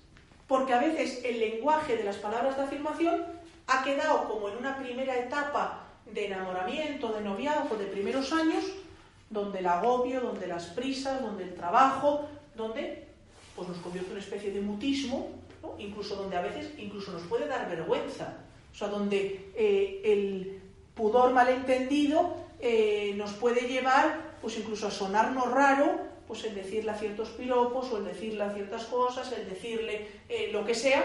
Porque 0.46 0.74
a 0.74 0.80
veces 0.80 1.20
el 1.24 1.40
lenguaje 1.40 1.96
de 1.96 2.04
las 2.04 2.16
palabras 2.16 2.56
de 2.56 2.64
afirmación 2.64 3.24
ha 3.66 3.84
quedado 3.84 4.28
como 4.28 4.48
en 4.48 4.56
una 4.56 4.76
primera 4.78 5.16
etapa 5.18 5.86
de 6.06 6.26
enamoramiento, 6.26 7.12
de 7.12 7.22
noviazgo, 7.22 7.76
de 7.76 7.86
primeros 7.86 8.32
años, 8.32 8.64
donde 9.32 9.60
el 9.60 9.66
agobio, 9.66 10.20
donde 10.20 10.46
las 10.46 10.66
prisas, 10.66 11.22
donde 11.22 11.44
el 11.44 11.54
trabajo, 11.54 12.28
donde 12.54 13.08
pues 13.56 13.68
nos 13.68 13.78
convierte 13.78 14.10
en 14.10 14.16
una 14.16 14.24
especie 14.24 14.50
de 14.50 14.60
mutismo, 14.60 15.30
incluso 15.78 16.16
donde 16.16 16.36
a 16.36 16.42
veces 16.42 16.72
incluso 16.78 17.12
nos 17.12 17.22
puede 17.22 17.46
dar 17.46 17.68
vergüenza, 17.68 18.36
o 18.72 18.74
sea, 18.74 18.88
donde 18.88 19.50
eh, 19.54 20.02
el 20.04 20.60
pudor 20.94 21.32
malentendido 21.32 22.36
eh, 22.60 23.14
nos 23.16 23.32
puede 23.32 23.62
llevar 23.62 24.32
pues 24.40 24.58
incluso 24.58 24.86
a 24.86 24.90
sonarnos 24.90 25.50
raro, 25.50 25.98
pues 26.26 26.44
el 26.44 26.54
decirle 26.54 26.90
a 26.90 26.96
ciertos 26.96 27.28
piropos 27.30 27.90
o 27.92 27.98
el 27.98 28.04
decirle 28.04 28.42
a 28.42 28.52
ciertas 28.52 28.84
cosas, 28.84 29.30
el 29.32 29.48
decirle 29.48 30.08
eh, 30.28 30.50
lo 30.52 30.64
que 30.64 30.74
sea, 30.74 31.04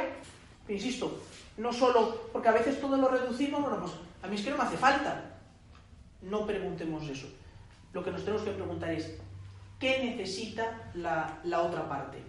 insisto, 0.67 1.19
no 1.57 1.71
solo, 1.71 2.29
porque 2.33 2.49
a 2.49 2.53
veces 2.53 2.79
todo 2.81 2.97
lo 2.97 3.07
reducimos, 3.07 3.61
bueno, 3.61 3.79
pues 3.79 3.91
a 4.23 4.27
mí 4.27 4.35
es 4.35 4.41
que 4.41 4.49
no 4.49 4.57
me 4.57 4.63
hace 4.63 4.77
falta. 4.77 5.37
No 6.21 6.45
preguntemos 6.45 7.07
eso. 7.07 7.27
Lo 7.97 8.03
que 8.03 8.11
nos 8.11 8.21
tenemos 8.21 8.43
que 8.43 8.51
preguntar 8.51 8.91
es, 8.91 9.11
¿qué 9.79 10.03
necesita 10.03 10.91
la, 10.93 11.61
otra 11.63 11.89
parte? 11.89 12.19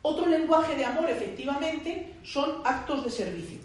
Otro 0.00 0.26
lenguaje 0.26 0.76
de 0.76 0.84
amor, 0.84 1.10
efectivamente, 1.10 2.14
son 2.22 2.62
actos 2.64 3.02
de 3.02 3.10
servicio. 3.10 3.58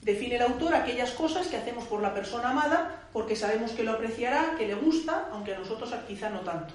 Define 0.00 0.36
el 0.36 0.42
autor 0.42 0.74
aquellas 0.74 1.10
cosas 1.10 1.48
que 1.48 1.58
hacemos 1.58 1.84
por 1.84 2.00
la 2.00 2.14
persona 2.14 2.48
amada 2.48 3.08
porque 3.12 3.36
sabemos 3.36 3.72
que 3.72 3.82
lo 3.82 3.92
apreciará, 3.92 4.54
que 4.56 4.66
le 4.66 4.74
gusta, 4.74 5.28
aunque 5.32 5.54
a 5.54 5.58
nosotros 5.58 5.94
quizá 6.08 6.30
no 6.30 6.40
tanto. 6.40 6.72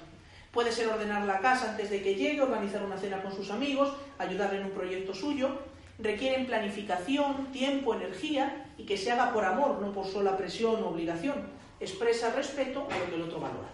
Puede 0.51 0.71
ser 0.71 0.87
ordenar 0.87 1.25
la 1.25 1.39
casa 1.39 1.71
antes 1.71 1.89
de 1.89 2.03
que 2.03 2.13
llegue, 2.13 2.43
organizar 2.43 2.83
una 2.83 2.99
cena 2.99 3.23
con 3.23 3.35
sus 3.35 3.49
amigos, 3.49 3.91
ayudarle 4.19 4.59
en 4.59 4.65
un 4.65 4.71
proyecto 4.71 5.15
suyo, 5.15 5.57
requieren 5.97 6.45
planificación, 6.45 7.47
tiempo, 7.51 7.95
energía 7.95 8.67
y 8.77 8.83
que 8.83 8.97
se 8.97 9.11
haga 9.11 9.33
por 9.33 9.45
amor, 9.45 9.81
no 9.81 9.93
por 9.93 10.05
sola 10.05 10.37
presión 10.37 10.83
o 10.83 10.89
obligación. 10.89 11.57
Expresa 11.79 12.33
respeto 12.33 12.87
a 12.91 12.97
lo 12.97 13.09
que 13.09 13.15
el 13.15 13.21
otro 13.23 13.39
valora. 13.39 13.69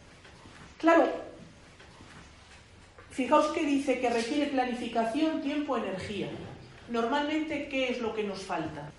Claro, 0.78 1.10
fijaos 3.12 3.48
que 3.54 3.66
dice 3.66 4.00
que 4.00 4.10
requiere 4.10 4.52
planificación, 4.52 5.42
tiempo, 5.42 5.78
energía. 5.78 6.30
Normalmente, 6.90 7.68
¿qué 7.70 7.90
es 7.90 8.02
lo 8.02 8.14
que 8.14 8.24
nos 8.24 8.40
falta? 8.44 8.92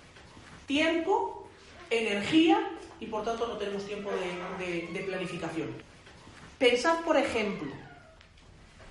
Tiempo, 0.66 1.48
energía 1.90 2.70
y 3.00 3.06
por 3.06 3.24
tanto 3.24 3.46
no 3.46 3.56
tenemos 3.56 3.86
tiempo 3.86 4.10
de, 4.58 5.00
planificación. 5.06 5.68
Pensad, 6.58 7.00
por 7.00 7.16
ejemplo, 7.16 7.70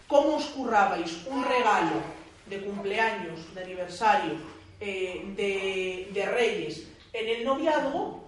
cómo 0.07 0.35
os 0.35 0.45
currabais 0.45 1.25
un 1.25 1.43
regalo 1.43 1.97
de 2.45 2.61
cumpleaños, 2.61 3.53
de 3.55 3.63
aniversario, 3.63 4.33
eh, 4.79 6.05
de, 6.13 6.25
reyes, 6.25 6.87
en 7.13 7.27
el 7.27 7.43
noviazgo, 7.43 8.24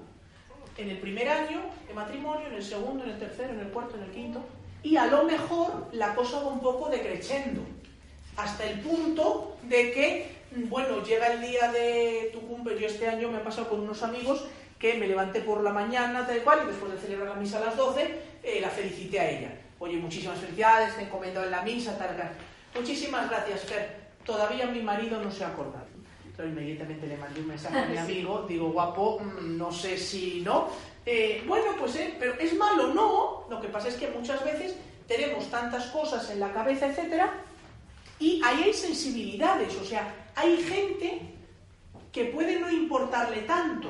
en 0.78 0.90
el 0.90 0.98
primer 0.98 1.28
año 1.28 1.62
de 1.88 1.94
matrimonio, 1.94 2.48
en 2.48 2.54
el 2.54 2.64
segundo, 2.64 3.04
en 3.04 3.12
el 3.12 3.20
tercero, 3.20 3.54
en 3.54 3.60
el 3.60 3.68
cuarto, 3.70 3.96
en 3.96 4.04
el 4.04 4.12
quinto, 4.12 4.42
y 4.84 4.96
a 4.98 5.08
lo 5.08 5.24
mejor 5.24 5.88
la 5.92 6.14
cosa 6.16 6.42
va 6.42 6.48
un 6.48 6.62
poco 6.62 6.90
decreciendo. 6.90 7.62
hasta 8.36 8.66
el 8.66 8.80
punto 8.82 9.58
de 9.64 9.92
que, 9.92 10.32
bueno, 10.70 11.04
llega 11.04 11.34
el 11.34 11.42
día 11.42 11.72
de 11.72 12.30
tu 12.32 12.40
cumple, 12.42 12.80
yo 12.80 12.86
este 12.86 13.08
año 13.08 13.32
me 13.32 13.40
he 13.40 13.42
pasado 13.42 13.68
con 13.68 13.80
unos 13.80 14.04
amigos 14.04 14.46
que 14.78 14.94
me 14.94 15.08
levanté 15.08 15.42
por 15.42 15.64
la 15.64 15.72
mañana, 15.72 16.28
tal 16.28 16.44
cual, 16.44 16.60
y 16.64 16.68
después 16.68 16.92
de 16.92 17.00
celebrar 17.00 17.30
la 17.30 17.36
misa 17.36 17.58
a 17.58 17.66
las 17.66 17.76
12, 17.76 18.16
eh, 18.44 18.60
la 18.62 18.70
felicité 18.70 19.20
a 19.20 19.28
ella. 19.28 19.52
Oye, 19.80 19.98
muchísimas 19.98 20.38
felicidades, 20.38 20.96
te 20.96 21.02
encomendado 21.02 21.48
en 21.48 21.52
la 21.52 21.64
misa, 21.64 21.98
tal, 21.98 22.16
tal. 22.16 22.30
Muchísimas 22.76 23.28
gracias, 23.28 23.62
Fer. 23.62 24.08
Todavía 24.24 24.68
mi 24.68 24.82
marido 24.82 25.20
no 25.20 25.32
se 25.32 25.44
ha 25.44 25.48
acordado. 25.48 25.97
Entonces 26.38 26.56
inmediatamente 26.56 27.08
le 27.08 27.18
mandé 27.18 27.42
un 27.42 27.48
mensaje 27.48 27.80
a 27.80 27.86
mi 27.88 27.98
amigo, 27.98 28.46
digo, 28.48 28.70
guapo, 28.70 29.20
mm, 29.20 29.58
no 29.58 29.72
sé 29.72 29.98
si 29.98 30.42
no. 30.42 30.68
Eh, 31.04 31.44
bueno, 31.48 31.72
pues, 31.80 31.96
eh, 31.96 32.16
pero 32.20 32.36
es 32.40 32.56
malo, 32.56 32.94
no. 32.94 33.46
Lo 33.50 33.60
que 33.60 33.70
pasa 33.70 33.88
es 33.88 33.96
que 33.96 34.10
muchas 34.10 34.46
veces 34.46 34.76
tenemos 35.08 35.50
tantas 35.50 35.88
cosas 35.88 36.30
en 36.30 36.40
la 36.40 36.54
cabeza, 36.54 36.86
etcétera, 36.86 37.34
y 38.20 38.40
ahí 38.46 38.66
hay 38.66 38.74
sensibilidades, 38.74 39.76
o 39.78 39.84
sea, 39.84 40.14
hay 40.36 40.58
gente 40.58 41.22
que 42.12 42.26
puede 42.26 42.60
no 42.60 42.70
importarle 42.72 43.42
tanto, 43.42 43.90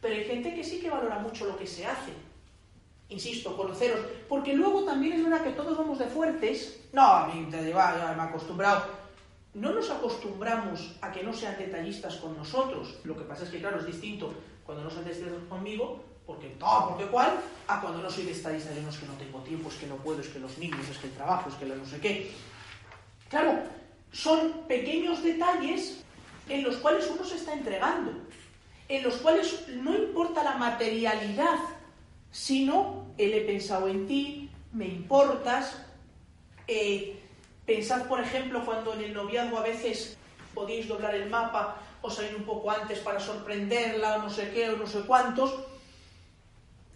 pero 0.00 0.14
hay 0.14 0.24
gente 0.24 0.54
que 0.54 0.64
sí 0.64 0.80
que 0.80 0.88
valora 0.88 1.18
mucho 1.18 1.44
lo 1.44 1.58
que 1.58 1.66
se 1.66 1.84
hace. 1.84 2.12
Insisto, 3.10 3.54
conoceros, 3.54 4.00
porque 4.26 4.54
luego 4.54 4.84
también 4.84 5.14
es 5.14 5.24
verdad 5.24 5.44
que 5.44 5.50
todos 5.50 5.76
vamos 5.76 5.98
de 5.98 6.06
fuertes. 6.06 6.80
No, 6.94 7.02
a 7.02 7.26
mí 7.26 7.46
ya 7.50 7.60
me 7.60 8.22
he 8.22 8.26
acostumbrado. 8.26 8.84
No 9.54 9.72
nos 9.72 9.90
acostumbramos 9.90 10.96
a 11.00 11.10
que 11.10 11.22
no 11.22 11.32
sean 11.32 11.56
detallistas 11.58 12.16
con 12.16 12.36
nosotros. 12.36 12.98
Lo 13.04 13.16
que 13.16 13.24
pasa 13.24 13.44
es 13.44 13.50
que, 13.50 13.60
claro, 13.60 13.78
es 13.78 13.86
distinto 13.86 14.32
cuando 14.64 14.84
no 14.84 14.90
son 14.90 15.04
detallistas 15.04 15.48
conmigo, 15.48 16.04
porque 16.26 16.48
todo, 16.60 16.90
porque 16.90 17.06
cuál, 17.06 17.40
a 17.66 17.80
cuando 17.80 18.02
no 18.02 18.10
soy 18.10 18.24
detallista. 18.24 18.74
Yo 18.74 18.82
no 18.82 18.90
es 18.90 18.98
que 18.98 19.06
no 19.06 19.14
tengo 19.14 19.38
tiempo, 19.40 19.70
es 19.70 19.76
que 19.76 19.86
no 19.86 19.96
puedo, 19.96 20.20
es 20.20 20.28
que 20.28 20.38
los 20.38 20.58
niños, 20.58 20.86
es 20.88 20.98
que 20.98 21.06
el 21.06 21.14
trabajo, 21.14 21.48
es 21.48 21.54
que 21.56 21.64
no 21.64 21.86
sé 21.86 22.00
qué. 22.00 22.30
Claro, 23.30 23.62
son 24.12 24.64
pequeños 24.68 25.22
detalles 25.22 26.02
en 26.48 26.62
los 26.62 26.76
cuales 26.76 27.08
uno 27.10 27.24
se 27.24 27.36
está 27.36 27.52
entregando, 27.54 28.12
en 28.88 29.02
los 29.02 29.16
cuales 29.16 29.68
no 29.68 29.94
importa 29.94 30.44
la 30.44 30.56
materialidad, 30.56 31.58
sino 32.30 33.06
el 33.18 33.34
he 33.34 33.40
pensado 33.42 33.88
en 33.88 34.06
ti, 34.06 34.50
me 34.72 34.86
importas. 34.86 35.82
Eh, 36.66 37.17
pensad, 37.68 38.06
por 38.06 38.18
ejemplo, 38.18 38.64
cuando 38.64 38.94
en 38.94 39.02
el 39.02 39.12
noviazgo 39.12 39.58
a 39.58 39.62
veces 39.62 40.16
podéis 40.54 40.88
doblar 40.88 41.14
el 41.14 41.28
mapa 41.28 41.76
o 42.00 42.10
salir 42.10 42.34
un 42.34 42.44
poco 42.44 42.70
antes 42.70 42.98
para 43.00 43.20
sorprenderla, 43.20 44.16
o 44.16 44.22
no 44.22 44.30
sé 44.30 44.50
qué, 44.52 44.70
o 44.70 44.78
no 44.78 44.86
sé 44.86 45.02
cuántos. 45.02 45.54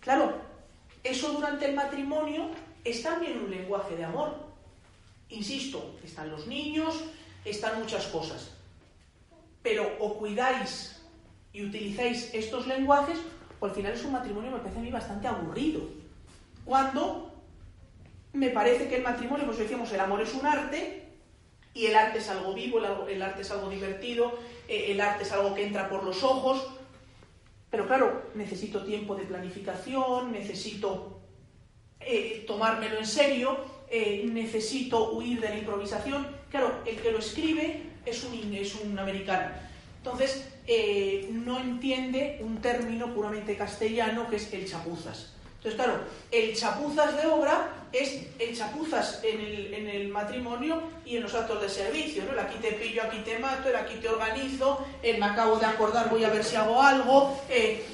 Claro, 0.00 0.32
eso 1.04 1.30
durante 1.32 1.66
el 1.66 1.74
matrimonio 1.74 2.48
es 2.84 3.02
también 3.02 3.36
un 3.44 3.50
lenguaje 3.50 3.96
de 3.96 4.04
amor. 4.04 4.34
Insisto, 5.28 5.94
están 6.02 6.30
los 6.30 6.46
niños, 6.46 7.04
están 7.44 7.78
muchas 7.78 8.06
cosas. 8.06 8.52
Pero 9.62 9.92
o 10.00 10.14
cuidáis 10.14 11.02
y 11.52 11.66
utilizáis 11.66 12.32
estos 12.32 12.66
lenguajes, 12.66 13.18
o 13.60 13.66
al 13.66 13.72
final 13.72 13.92
es 13.92 14.04
un 14.04 14.12
matrimonio, 14.12 14.50
me 14.50 14.58
parece 14.58 14.78
a 14.78 14.82
mí 14.82 14.90
bastante 14.90 15.28
aburrido. 15.28 15.82
Cuando 16.64 17.31
me 18.32 18.50
parece 18.50 18.88
que 18.88 18.96
el 18.96 19.02
matrimonio, 19.02 19.46
pues 19.46 19.58
decíamos, 19.58 19.92
el 19.92 20.00
amor 20.00 20.20
es 20.22 20.32
un 20.34 20.46
arte, 20.46 21.02
y 21.74 21.86
el 21.86 21.94
arte 21.94 22.18
es 22.18 22.28
algo 22.28 22.52
vivo, 22.52 22.78
el, 23.08 23.22
arte 23.22 23.42
es 23.42 23.50
algo 23.50 23.70
divertido, 23.70 24.38
eh, 24.68 24.86
el 24.88 25.00
arte 25.00 25.24
es 25.24 25.32
algo 25.32 25.54
que 25.54 25.66
entra 25.66 25.88
por 25.88 26.04
los 26.04 26.22
ojos, 26.22 26.66
pero 27.70 27.86
claro, 27.86 28.30
necesito 28.34 28.84
tiempo 28.84 29.14
de 29.14 29.24
planificación, 29.24 30.32
necesito 30.32 31.20
eh, 32.00 32.44
tomármelo 32.46 32.98
en 32.98 33.06
serio, 33.06 33.56
eh, 33.88 34.28
necesito 34.30 35.12
huir 35.12 35.40
de 35.40 35.48
la 35.48 35.58
improvisación. 35.58 36.26
Claro, 36.50 36.82
el 36.84 36.96
que 36.96 37.10
lo 37.10 37.18
escribe 37.18 37.82
es 38.04 38.24
un, 38.24 38.54
es 38.54 38.74
un 38.74 38.98
americano. 38.98 39.54
Entonces, 39.98 40.48
no 41.30 41.58
entiende 41.58 42.38
un 42.42 42.60
término 42.60 43.14
puramente 43.14 43.56
castellano 43.56 44.28
que 44.28 44.36
es 44.36 44.52
el 44.52 44.68
chapuzas. 44.68 45.32
Entonces, 45.64 45.74
claro, 45.74 46.00
el 46.30 46.56
chapuzas 46.56 47.16
de 47.16 47.28
obra 47.28 47.68
es 47.92 48.26
el 48.38 48.56
chapuzas 48.56 49.20
en 49.22 49.40
el, 49.40 49.74
en 49.74 49.88
el 49.88 50.08
matrimonio 50.08 50.82
y 51.04 51.16
en 51.16 51.22
los 51.22 51.34
actos 51.34 51.62
de 51.62 51.68
servicio, 51.68 52.24
¿no? 52.24 52.32
El 52.32 52.38
aquí 52.40 52.58
te 52.58 52.72
pillo, 52.72 53.02
aquí 53.04 53.18
te 53.18 53.38
mato, 53.38 53.68
el 53.68 53.76
aquí 53.76 53.96
te 53.96 54.08
organizo, 54.08 54.84
el 55.02 55.18
me 55.18 55.26
acabo 55.26 55.56
de 55.56 55.66
acordar, 55.66 56.08
voy 56.08 56.24
a 56.24 56.30
ver 56.30 56.42
si 56.42 56.56
hago 56.56 56.82
algo. 56.82 57.38
Eh, 57.48 57.84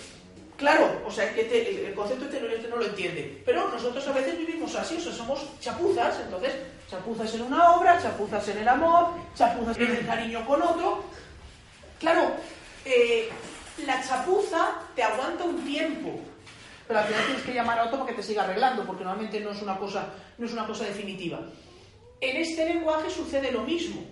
Claro, 0.59 1.03
o 1.07 1.11
sea, 1.11 1.33
que 1.33 1.87
el 1.87 1.95
concepto 1.95 2.25
este 2.25 2.69
no, 2.69 2.77
lo 2.77 2.85
entiende. 2.85 3.41
Pero 3.47 3.71
nosotros 3.71 4.05
a 4.09 4.13
veces 4.13 4.37
vivimos 4.37 4.75
así, 4.75 4.97
o 4.97 5.01
sea, 5.01 5.13
somos 5.13 5.47
chapuzas, 5.61 6.19
entonces, 6.25 6.53
chapuzas 6.91 7.33
en 7.35 7.43
una 7.43 7.77
obra, 7.77 8.03
chapuzas 8.03 8.49
en 8.49 8.59
el 8.59 8.69
amor, 8.69 9.11
chapuzas 9.37 9.79
en 9.79 9.95
el 9.95 10.05
cariño 10.05 10.45
con 10.45 10.61
otro. 10.61 11.05
Claro, 12.01 12.33
eh, 12.85 13.29
la 13.87 14.03
chapuza 14.03 14.81
te 14.97 15.05
aguanta 15.05 15.45
un 15.45 15.65
tiempo, 15.65 16.19
pero 16.89 17.01
al 17.01 17.07
final 17.07 17.27
tienes 17.27 17.43
que 17.43 17.53
llamar 17.53 17.79
a 17.79 17.85
otro 17.85 17.99
para 17.99 18.11
que 18.11 18.17
te 18.17 18.23
siga 18.23 18.45
arreglando, 18.45 18.85
porque 18.85 19.05
normalmente 19.05 19.41
no 19.41 19.51
es 19.51 19.61
una 19.61 19.77
cosa, 19.77 20.09
no 20.39 20.47
es 20.47 20.53
una 20.55 20.67
cosa 20.67 20.85
definitiva. 20.85 21.39
En 22.19 22.37
este 22.39 22.65
lenguaje 22.65 23.11
sucede 23.11 23.53
lo 23.53 23.63
mismo. 23.63 24.03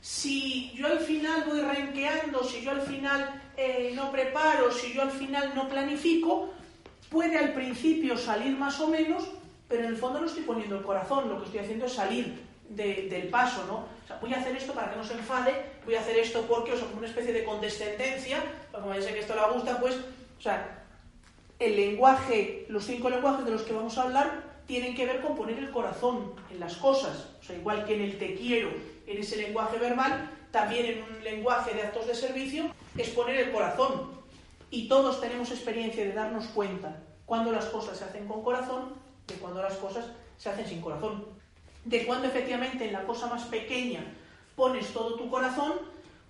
Si 0.00 0.72
yo 0.72 0.86
al 0.86 0.98
final 0.98 1.44
voy 1.46 1.60
renqueando, 1.60 2.42
si 2.42 2.62
yo 2.62 2.70
al 2.70 2.80
final 2.80 3.42
eh, 3.56 3.92
no 3.94 4.10
preparo, 4.10 4.72
si 4.72 4.94
yo 4.94 5.02
al 5.02 5.10
final 5.10 5.52
no 5.54 5.68
planifico, 5.68 6.48
puede 7.10 7.36
al 7.36 7.52
principio 7.52 8.16
salir 8.16 8.56
más 8.56 8.80
o 8.80 8.88
menos, 8.88 9.24
pero 9.68 9.82
en 9.82 9.90
el 9.90 9.96
fondo 9.96 10.18
no 10.18 10.26
estoy 10.26 10.42
poniendo 10.42 10.76
el 10.76 10.82
corazón, 10.82 11.28
lo 11.28 11.38
que 11.38 11.44
estoy 11.44 11.60
haciendo 11.60 11.84
es 11.84 11.92
salir 11.92 12.40
del 12.70 13.28
paso, 13.28 13.62
¿no? 13.66 13.74
O 13.74 14.06
sea, 14.06 14.16
voy 14.18 14.32
a 14.32 14.38
hacer 14.38 14.56
esto 14.56 14.72
para 14.72 14.90
que 14.90 14.96
no 14.96 15.04
se 15.04 15.12
enfade, 15.12 15.54
voy 15.84 15.94
a 15.96 16.00
hacer 16.00 16.16
esto 16.16 16.46
porque, 16.48 16.72
o 16.72 16.76
sea, 16.76 16.86
como 16.86 17.00
una 17.00 17.08
especie 17.08 17.34
de 17.34 17.44
condescendencia, 17.44 18.42
como 18.72 18.94
sé 18.94 19.12
que 19.12 19.20
esto 19.20 19.34
le 19.34 19.54
gusta, 19.54 19.78
pues, 19.78 19.96
o 20.38 20.40
sea, 20.40 20.81
el 21.62 21.76
lenguaje, 21.76 22.66
los 22.68 22.84
cinco 22.84 23.08
lenguajes 23.08 23.44
de 23.44 23.52
los 23.52 23.62
que 23.62 23.72
vamos 23.72 23.96
a 23.96 24.02
hablar 24.02 24.42
tienen 24.66 24.94
que 24.94 25.06
ver 25.06 25.20
con 25.20 25.36
poner 25.36 25.58
el 25.58 25.70
corazón 25.70 26.32
en 26.50 26.60
las 26.60 26.76
cosas, 26.76 27.28
o 27.40 27.44
sea, 27.44 27.56
igual 27.56 27.84
que 27.84 27.94
en 27.94 28.02
el 28.02 28.18
te 28.18 28.34
quiero, 28.34 28.70
en 29.06 29.18
ese 29.18 29.36
lenguaje 29.36 29.78
verbal, 29.78 30.30
también 30.50 30.86
en 30.86 31.02
un 31.02 31.24
lenguaje 31.24 31.74
de 31.74 31.82
actos 31.82 32.06
de 32.06 32.14
servicio, 32.14 32.64
es 32.96 33.08
poner 33.10 33.36
el 33.36 33.52
corazón. 33.52 34.10
Y 34.70 34.88
todos 34.88 35.20
tenemos 35.20 35.50
experiencia 35.50 36.04
de 36.04 36.12
darnos 36.12 36.46
cuenta 36.46 36.98
cuando 37.26 37.52
las 37.52 37.66
cosas 37.66 37.98
se 37.98 38.04
hacen 38.04 38.26
con 38.26 38.42
corazón 38.42 38.94
de 39.26 39.34
cuando 39.34 39.62
las 39.62 39.74
cosas 39.74 40.06
se 40.38 40.48
hacen 40.48 40.66
sin 40.66 40.80
corazón. 40.80 41.24
De 41.84 42.06
cuando 42.06 42.28
efectivamente 42.28 42.86
en 42.86 42.92
la 42.92 43.04
cosa 43.04 43.26
más 43.26 43.44
pequeña 43.44 44.04
pones 44.56 44.92
todo 44.92 45.16
tu 45.16 45.30
corazón 45.30 45.72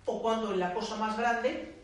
o 0.06 0.22
cuando 0.22 0.52
en 0.52 0.60
la 0.60 0.74
cosa 0.74 0.96
más 0.96 1.16
grande 1.16 1.74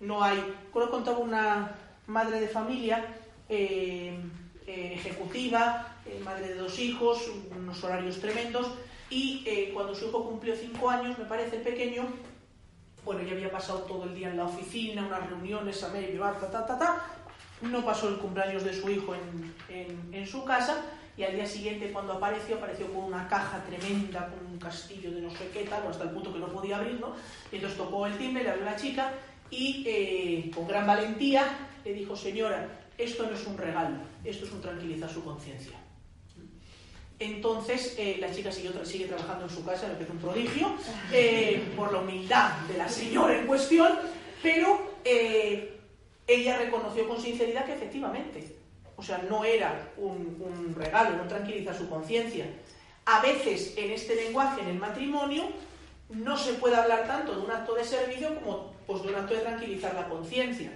no 0.00 0.22
hay. 0.22 0.54
Como 0.72 0.90
contaba 0.90 1.18
una 1.18 1.76
madre 2.06 2.40
de 2.40 2.48
familia 2.48 3.04
eh, 3.48 4.18
eh, 4.66 4.92
ejecutiva, 4.94 5.96
eh, 6.04 6.20
madre 6.24 6.48
de 6.48 6.54
dos 6.54 6.78
hijos, 6.78 7.30
unos 7.56 7.82
horarios 7.84 8.20
tremendos, 8.20 8.70
y 9.08 9.44
cuando 9.72 9.94
su 9.94 10.06
hijo 10.06 10.24
cumplió 10.24 10.56
cinco 10.56 10.90
años, 10.90 11.16
me 11.16 11.26
parece 11.26 11.58
pequeño, 11.58 12.08
bueno, 13.04 13.22
ya 13.22 13.34
había 13.34 13.52
pasado 13.52 13.82
todo 13.82 14.02
el 14.02 14.16
día 14.16 14.30
en 14.30 14.36
la 14.36 14.46
oficina, 14.46 15.06
unas 15.06 15.30
reuniones 15.30 15.80
a 15.84 15.90
medio, 15.90 16.22
ta, 16.22 16.50
ta, 16.50 16.66
ta, 16.66 16.76
ta, 16.76 17.04
no 17.62 17.84
pasó 17.84 18.08
el 18.08 18.16
cumpleaños 18.16 18.64
de 18.64 18.74
su 18.74 18.90
hijo 18.90 19.14
en, 19.14 20.12
en, 20.12 20.26
su 20.26 20.44
casa. 20.44 20.82
Y 21.16 21.22
al 21.22 21.34
día 21.36 21.46
siguiente 21.46 21.92
cuando 21.92 22.14
apareció, 22.14 22.56
apareció 22.56 22.92
con 22.92 23.04
una 23.04 23.28
caja 23.28 23.62
tremenda, 23.64 24.28
con 24.28 24.52
un 24.52 24.58
castillo 24.58 25.12
de 25.12 25.20
no 25.20 25.30
sé 25.30 25.48
qué 25.52 25.62
tal, 25.62 25.86
hasta 25.86 26.02
el 26.02 26.10
punto 26.10 26.32
que 26.32 26.40
no 26.40 26.48
podía 26.48 26.76
abrirlo, 26.76 27.14
y 27.52 27.56
entonces 27.56 27.78
tocó 27.78 28.06
el 28.06 28.18
timbre, 28.18 28.42
le 28.42 28.50
abrió 28.50 28.64
la 28.64 28.76
chica 28.76 29.12
y 29.50 30.50
con 30.50 30.66
gran 30.66 30.84
valentía 30.84 31.46
le 31.86 31.94
dijo, 31.94 32.16
señora, 32.16 32.66
esto 32.98 33.24
no 33.26 33.36
es 33.36 33.46
un 33.46 33.56
regalo, 33.56 33.96
esto 34.24 34.44
es 34.44 34.50
un 34.50 34.60
tranquilizar 34.60 35.08
su 35.08 35.22
conciencia. 35.22 35.76
Entonces 37.20 37.94
eh, 37.96 38.16
la 38.20 38.32
chica 38.32 38.50
sigue, 38.50 38.84
sigue, 38.84 39.06
trabajando 39.06 39.44
en 39.44 39.50
su 39.50 39.64
casa, 39.64 39.86
me 39.86 40.02
es 40.02 40.10
un 40.10 40.18
prodigio, 40.18 40.74
eh, 41.12 41.62
por 41.76 41.92
la 41.92 42.00
humildad 42.00 42.58
de 42.68 42.76
la 42.76 42.88
señora 42.88 43.38
en 43.38 43.46
cuestión, 43.46 43.92
pero 44.42 44.96
eh, 45.04 45.78
ella 46.26 46.58
reconoció 46.58 47.06
con 47.08 47.22
sinceridad 47.22 47.64
que 47.64 47.74
efectivamente, 47.74 48.56
o 48.96 49.02
sea, 49.02 49.18
no 49.30 49.44
era 49.44 49.92
un, 49.96 50.74
regalo, 50.76 51.16
no 51.16 51.28
tranquiliza 51.28 51.72
su 51.72 51.88
conciencia. 51.88 52.46
A 53.04 53.20
veces 53.22 53.74
en 53.76 53.92
este 53.92 54.16
lenguaje, 54.16 54.62
en 54.62 54.68
el 54.68 54.78
matrimonio, 54.78 55.44
no 56.08 56.36
se 56.36 56.54
puede 56.54 56.74
hablar 56.74 57.06
tanto 57.06 57.36
de 57.36 57.42
un 57.42 57.50
acto 57.50 57.76
de 57.76 57.84
servicio 57.84 58.34
como 58.40 58.72
pues, 58.88 59.02
de 59.04 59.08
un 59.10 59.14
acto 59.14 59.34
de 59.34 59.40
tranquilizar 59.40 59.94
la 59.94 60.08
conciencia. 60.08 60.72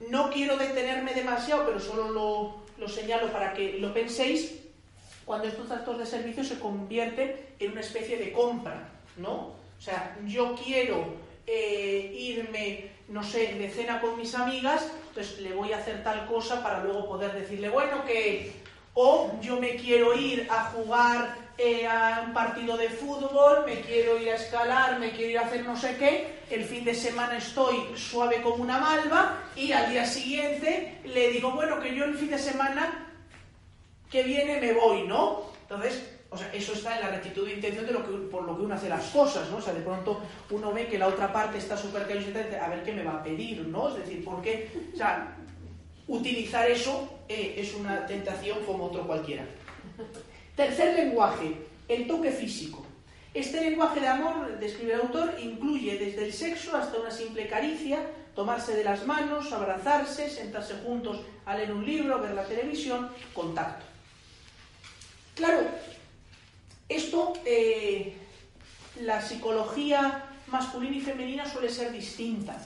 No 0.00 0.30
quiero 0.30 0.56
detenerme 0.56 1.14
demasiado, 1.14 1.66
pero 1.66 1.80
solo 1.80 2.10
lo, 2.10 2.64
lo 2.78 2.88
señalo 2.88 3.32
para 3.32 3.54
que 3.54 3.78
lo 3.78 3.92
penséis 3.94 4.60
cuando 5.24 5.48
estos 5.48 5.70
actos 5.70 5.98
de 5.98 6.06
servicio 6.06 6.44
se 6.44 6.58
convierten 6.58 7.34
en 7.58 7.72
una 7.72 7.80
especie 7.80 8.18
de 8.18 8.32
compra, 8.32 8.88
¿no? 9.16 9.54
O 9.78 9.80
sea, 9.80 10.16
yo 10.26 10.54
quiero 10.54 11.14
eh, 11.46 12.14
irme, 12.16 12.90
no 13.08 13.22
sé, 13.22 13.54
de 13.54 13.70
cena 13.70 14.00
con 14.00 14.18
mis 14.18 14.34
amigas, 14.34 14.90
entonces 15.08 15.40
le 15.40 15.52
voy 15.52 15.72
a 15.72 15.78
hacer 15.78 16.02
tal 16.02 16.26
cosa 16.26 16.62
para 16.62 16.82
luego 16.84 17.06
poder 17.06 17.32
decirle, 17.32 17.68
bueno, 17.68 18.04
que... 18.04 18.64
O 18.96 19.32
yo 19.42 19.58
me 19.58 19.74
quiero 19.74 20.14
ir 20.16 20.46
a 20.48 20.66
jugar 20.66 21.34
eh, 21.58 21.84
a 21.84 22.22
un 22.26 22.32
partido 22.32 22.76
de 22.76 22.88
fútbol, 22.88 23.64
me 23.66 23.80
quiero 23.80 24.16
ir 24.18 24.30
a 24.30 24.36
escalar, 24.36 25.00
me 25.00 25.10
quiero 25.10 25.30
ir 25.32 25.38
a 25.38 25.46
hacer 25.46 25.64
no 25.64 25.76
sé 25.76 25.96
qué, 25.96 26.33
el 26.50 26.64
fin 26.64 26.84
de 26.84 26.94
semana 26.94 27.38
estoy 27.38 27.76
suave 27.96 28.42
como 28.42 28.56
una 28.56 28.78
malva 28.78 29.42
y 29.56 29.72
al 29.72 29.90
día 29.90 30.04
siguiente 30.04 31.00
le 31.04 31.30
digo, 31.30 31.52
bueno, 31.52 31.80
que 31.80 31.94
yo 31.94 32.04
el 32.04 32.16
fin 32.16 32.30
de 32.30 32.38
semana 32.38 33.12
que 34.10 34.22
viene 34.22 34.60
me 34.60 34.72
voy, 34.72 35.02
¿no? 35.06 35.42
Entonces, 35.62 36.02
o 36.30 36.36
sea, 36.36 36.52
eso 36.52 36.72
está 36.72 36.96
en 36.96 37.02
la 37.02 37.10
rectitud 37.10 37.46
de 37.46 37.54
intención 37.54 37.86
de 37.86 37.92
lo 37.92 38.04
que, 38.04 38.12
por 38.28 38.44
lo 38.44 38.56
que 38.56 38.62
uno 38.62 38.74
hace 38.74 38.88
las 38.88 39.04
cosas, 39.06 39.48
¿no? 39.50 39.58
O 39.58 39.62
sea, 39.62 39.72
de 39.72 39.80
pronto 39.80 40.20
uno 40.50 40.72
ve 40.72 40.86
que 40.86 40.98
la 40.98 41.06
otra 41.06 41.32
parte 41.32 41.58
está 41.58 41.76
súper 41.76 42.06
caliente, 42.06 42.56
a 42.56 42.68
ver 42.68 42.82
qué 42.82 42.92
me 42.92 43.04
va 43.04 43.14
a 43.14 43.22
pedir, 43.22 43.60
¿no? 43.68 43.88
Es 43.88 43.96
decir, 43.96 44.24
porque, 44.24 44.70
o 44.92 44.96
sea, 44.96 45.36
utilizar 46.08 46.68
eso 46.70 47.20
eh, 47.28 47.54
es 47.56 47.74
una 47.74 48.04
tentación 48.06 48.58
como 48.64 48.86
otro 48.86 49.06
cualquiera. 49.06 49.44
Tercer 50.56 50.94
lenguaje, 50.94 51.56
el 51.88 52.06
toque 52.06 52.30
físico. 52.30 52.83
Este 53.34 53.60
lenguaje 53.60 53.98
de 53.98 54.06
amor, 54.06 54.60
describe 54.60 54.94
el 54.94 55.00
autor, 55.00 55.34
incluye 55.42 55.98
desde 55.98 56.26
el 56.26 56.32
sexo 56.32 56.76
hasta 56.76 57.00
una 57.00 57.10
simple 57.10 57.48
caricia, 57.48 57.98
tomarse 58.36 58.76
de 58.76 58.84
las 58.84 59.04
manos, 59.06 59.52
abrazarse, 59.52 60.30
sentarse 60.30 60.74
juntos 60.84 61.20
a 61.44 61.56
leer 61.56 61.72
un 61.72 61.84
libro, 61.84 62.20
ver 62.20 62.32
la 62.32 62.44
televisión, 62.44 63.10
contacto. 63.32 63.84
Claro, 65.34 65.66
esto, 66.88 67.32
eh, 67.44 68.14
la 69.00 69.20
psicología 69.20 70.26
masculina 70.46 70.96
y 70.96 71.00
femenina 71.00 71.44
suele 71.44 71.70
ser 71.70 71.90
distinta. 71.90 72.56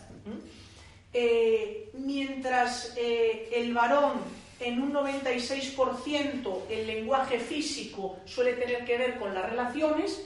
Eh, 1.15 1.89
mientras 1.95 2.93
eh, 2.95 3.49
el 3.55 3.73
varón 3.73 4.19
en 4.61 4.83
un 4.83 4.93
96% 4.93 6.63
el 6.69 6.87
lenguaje 6.87 7.39
físico 7.39 8.19
suele 8.27 8.53
tener 8.53 8.85
que 8.85 8.99
ver 8.99 9.19
con 9.19 9.33
las 9.33 9.49
relaciones, 9.49 10.21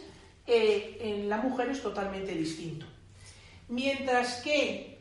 en 0.47 1.29
la 1.29 1.39
mujer 1.39 1.71
es 1.71 1.83
totalmente 1.83 2.33
distinto. 2.33 2.87
Mientras 3.69 4.43
que 4.43 4.99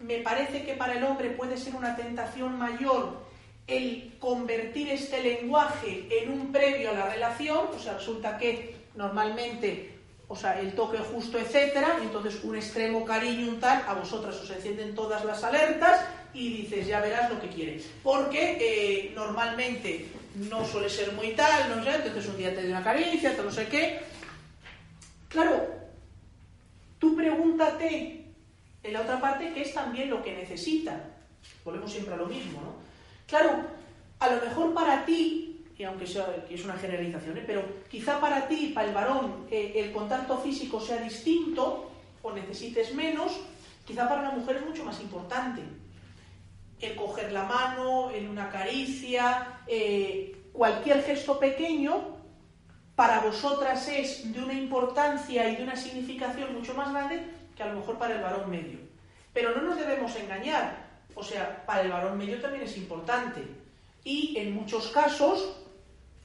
me 0.00 0.18
parece 0.18 0.64
que 0.64 0.74
para 0.74 0.94
el 0.94 1.04
hombre 1.04 1.30
puede 1.30 1.56
ser 1.56 1.74
una 1.74 1.96
tentación 1.96 2.58
mayor 2.58 3.24
el 3.66 4.14
convertir 4.20 4.88
este 4.90 5.22
lenguaje 5.22 6.06
en 6.10 6.30
un 6.30 6.52
previo 6.52 6.90
a 6.90 6.94
la 6.94 7.08
relación, 7.08 7.66
o 7.74 7.78
sea, 7.78 7.94
resulta 7.94 8.38
que 8.38 8.76
normalmente, 8.94 9.92
o 10.28 10.36
sea, 10.36 10.60
el 10.60 10.72
toque 10.74 10.98
justo, 10.98 11.38
etcétera, 11.38 11.98
entonces 12.00 12.44
un 12.44 12.54
extremo 12.54 13.04
cariño, 13.04 13.48
un 13.48 13.58
tal, 13.58 13.82
a 13.86 13.94
vosotras 13.94 14.36
os 14.36 14.50
encienden 14.50 14.94
todas 14.94 15.24
las 15.24 15.42
alertas 15.42 16.04
y 16.36 16.62
dices, 16.62 16.86
ya 16.86 17.00
verás 17.00 17.30
lo 17.30 17.40
que 17.40 17.48
quieres. 17.48 17.88
Porque 18.02 18.58
eh, 18.60 19.12
normalmente 19.14 20.06
no 20.34 20.64
suele 20.66 20.90
ser 20.90 21.12
muy 21.12 21.30
tal, 21.30 21.74
no 21.74 21.82
sé, 21.82 21.94
entonces 21.94 22.28
un 22.28 22.36
día 22.36 22.54
te 22.54 22.62
doy 22.62 22.70
una 22.70 22.84
caricia, 22.84 23.34
te 23.34 23.42
no 23.42 23.50
sé 23.50 23.66
qué. 23.68 24.00
Claro, 25.28 25.66
tú 26.98 27.16
pregúntate 27.16 28.26
en 28.82 28.92
la 28.92 29.00
otra 29.00 29.18
parte 29.18 29.52
qué 29.54 29.62
es 29.62 29.72
también 29.72 30.10
lo 30.10 30.22
que 30.22 30.36
necesita. 30.36 31.00
Volvemos 31.64 31.90
siempre 31.90 32.14
a 32.14 32.18
lo 32.18 32.26
mismo, 32.26 32.60
¿no? 32.60 32.74
Claro, 33.26 33.62
a 34.20 34.30
lo 34.30 34.40
mejor 34.42 34.74
para 34.74 35.04
ti, 35.06 35.64
y 35.78 35.84
aunque 35.84 36.06
sea, 36.06 36.44
que 36.46 36.54
es 36.54 36.64
una 36.64 36.74
generalización, 36.74 37.38
¿eh? 37.38 37.44
pero 37.46 37.64
quizá 37.90 38.20
para 38.20 38.46
ti, 38.46 38.72
para 38.74 38.88
el 38.88 38.94
varón, 38.94 39.46
eh, 39.50 39.72
el 39.76 39.92
contacto 39.92 40.38
físico 40.38 40.80
sea 40.80 40.98
distinto 40.98 41.90
o 42.22 42.32
necesites 42.32 42.94
menos, 42.94 43.32
quizá 43.86 44.08
para 44.08 44.22
la 44.22 44.30
mujer 44.30 44.56
es 44.56 44.66
mucho 44.66 44.84
más 44.84 45.00
importante. 45.00 45.62
El 46.80 46.94
coger 46.94 47.32
la 47.32 47.44
mano, 47.44 48.10
en 48.10 48.28
una 48.28 48.50
caricia, 48.50 49.60
eh, 49.66 50.36
cualquier 50.52 51.02
gesto 51.02 51.38
pequeño, 51.38 52.16
para 52.94 53.20
vosotras 53.20 53.88
es 53.88 54.32
de 54.32 54.42
una 54.42 54.54
importancia 54.54 55.48
y 55.48 55.56
de 55.56 55.62
una 55.62 55.76
significación 55.76 56.54
mucho 56.54 56.74
más 56.74 56.90
grande 56.92 57.22
que 57.54 57.62
a 57.62 57.66
lo 57.66 57.80
mejor 57.80 57.98
para 57.98 58.14
el 58.14 58.22
varón 58.22 58.50
medio. 58.50 58.78
Pero 59.32 59.54
no 59.54 59.62
nos 59.62 59.78
debemos 59.78 60.14
engañar. 60.16 60.86
O 61.14 61.22
sea, 61.22 61.64
para 61.66 61.82
el 61.82 61.90
varón 61.90 62.18
medio 62.18 62.40
también 62.40 62.64
es 62.64 62.76
importante. 62.76 63.42
Y 64.04 64.36
en 64.38 64.54
muchos 64.54 64.88
casos 64.88 65.56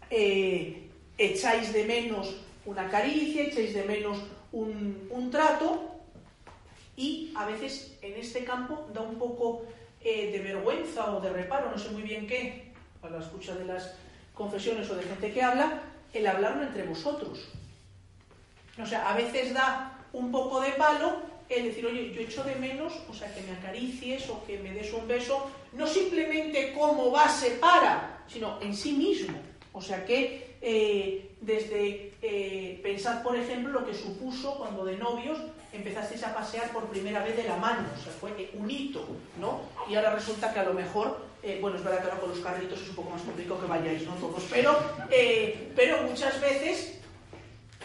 eh, 0.09 0.89
echáis 1.17 1.73
de 1.73 1.85
menos 1.85 2.35
una 2.65 2.89
caricia, 2.89 3.43
echáis 3.43 3.73
de 3.73 3.83
menos 3.83 4.19
un, 4.51 5.29
trato 5.31 5.89
y 6.97 7.33
a 7.35 7.45
veces 7.45 7.97
en 8.01 8.17
este 8.17 8.43
campo 8.43 8.87
da 8.93 9.01
un 9.01 9.15
poco 9.15 9.63
eh, 10.03 10.31
de 10.31 10.39
vergüenza 10.39 11.15
o 11.15 11.21
de 11.21 11.29
reparo, 11.29 11.71
no 11.71 11.77
sé 11.77 11.89
muy 11.89 12.01
bien 12.03 12.27
qué, 12.27 12.71
a 13.01 13.09
la 13.09 13.19
escucha 13.19 13.55
de 13.55 13.65
las 13.65 13.93
confesiones 14.33 14.89
o 14.89 14.95
de 14.95 15.03
gente 15.03 15.31
que 15.31 15.41
habla, 15.41 15.81
el 16.13 16.27
hablarlo 16.27 16.63
entre 16.63 16.83
vosotros. 16.83 17.47
O 18.81 18.85
sea, 18.85 19.09
a 19.09 19.15
veces 19.15 19.53
da 19.53 19.99
un 20.13 20.31
poco 20.31 20.61
de 20.61 20.71
palo 20.71 21.21
el 21.49 21.65
decir, 21.65 21.85
oye, 21.85 22.13
yo 22.13 22.21
echo 22.21 22.43
de 22.43 22.55
menos, 22.55 22.93
o 23.09 23.13
sea, 23.13 23.33
que 23.33 23.41
me 23.41 23.51
acaricies 23.51 24.29
o 24.29 24.43
que 24.45 24.57
me 24.59 24.71
des 24.71 24.93
un 24.93 25.07
beso, 25.07 25.51
no 25.73 25.85
simplemente 25.85 26.73
como 26.73 27.11
base 27.11 27.51
para, 27.59 28.23
sino 28.27 28.59
en 28.61 28.75
sí 28.75 28.93
mismo. 28.93 29.37
O 29.73 29.81
sea 29.81 30.05
que 30.05 30.57
eh, 30.61 31.30
desde 31.41 32.13
eh, 32.21 32.79
pensar, 32.83 33.23
por 33.23 33.35
ejemplo, 33.35 33.71
lo 33.71 33.85
que 33.85 33.93
supuso 33.93 34.55
cuando 34.57 34.85
de 34.85 34.95
novios 34.95 35.39
empezasteis 35.73 36.23
a 36.23 36.33
pasear 36.33 36.71
por 36.71 36.85
primera 36.85 37.23
vez 37.23 37.35
de 37.35 37.43
la 37.43 37.57
mano, 37.57 37.87
o 37.97 38.03
sea, 38.03 38.13
fue 38.13 38.51
un 38.53 38.69
hito, 38.69 39.05
¿no? 39.39 39.61
Y 39.89 39.95
ahora 39.95 40.13
resulta 40.13 40.53
que 40.53 40.59
a 40.59 40.63
lo 40.63 40.73
mejor, 40.73 41.25
eh, 41.41 41.57
bueno, 41.59 41.77
es 41.77 41.83
verdad 41.83 41.99
que 41.99 42.09
ahora 42.09 42.19
con 42.19 42.29
los 42.29 42.39
carritos 42.39 42.81
es 42.81 42.89
un 42.89 42.95
poco 42.95 43.09
más 43.09 43.21
complicado 43.21 43.61
que 43.61 43.67
vayáis, 43.67 44.05
¿no? 44.05 44.13
Todos, 44.15 44.43
pero, 44.51 44.77
pero 45.75 46.03
muchas 46.03 46.39
veces 46.39 46.99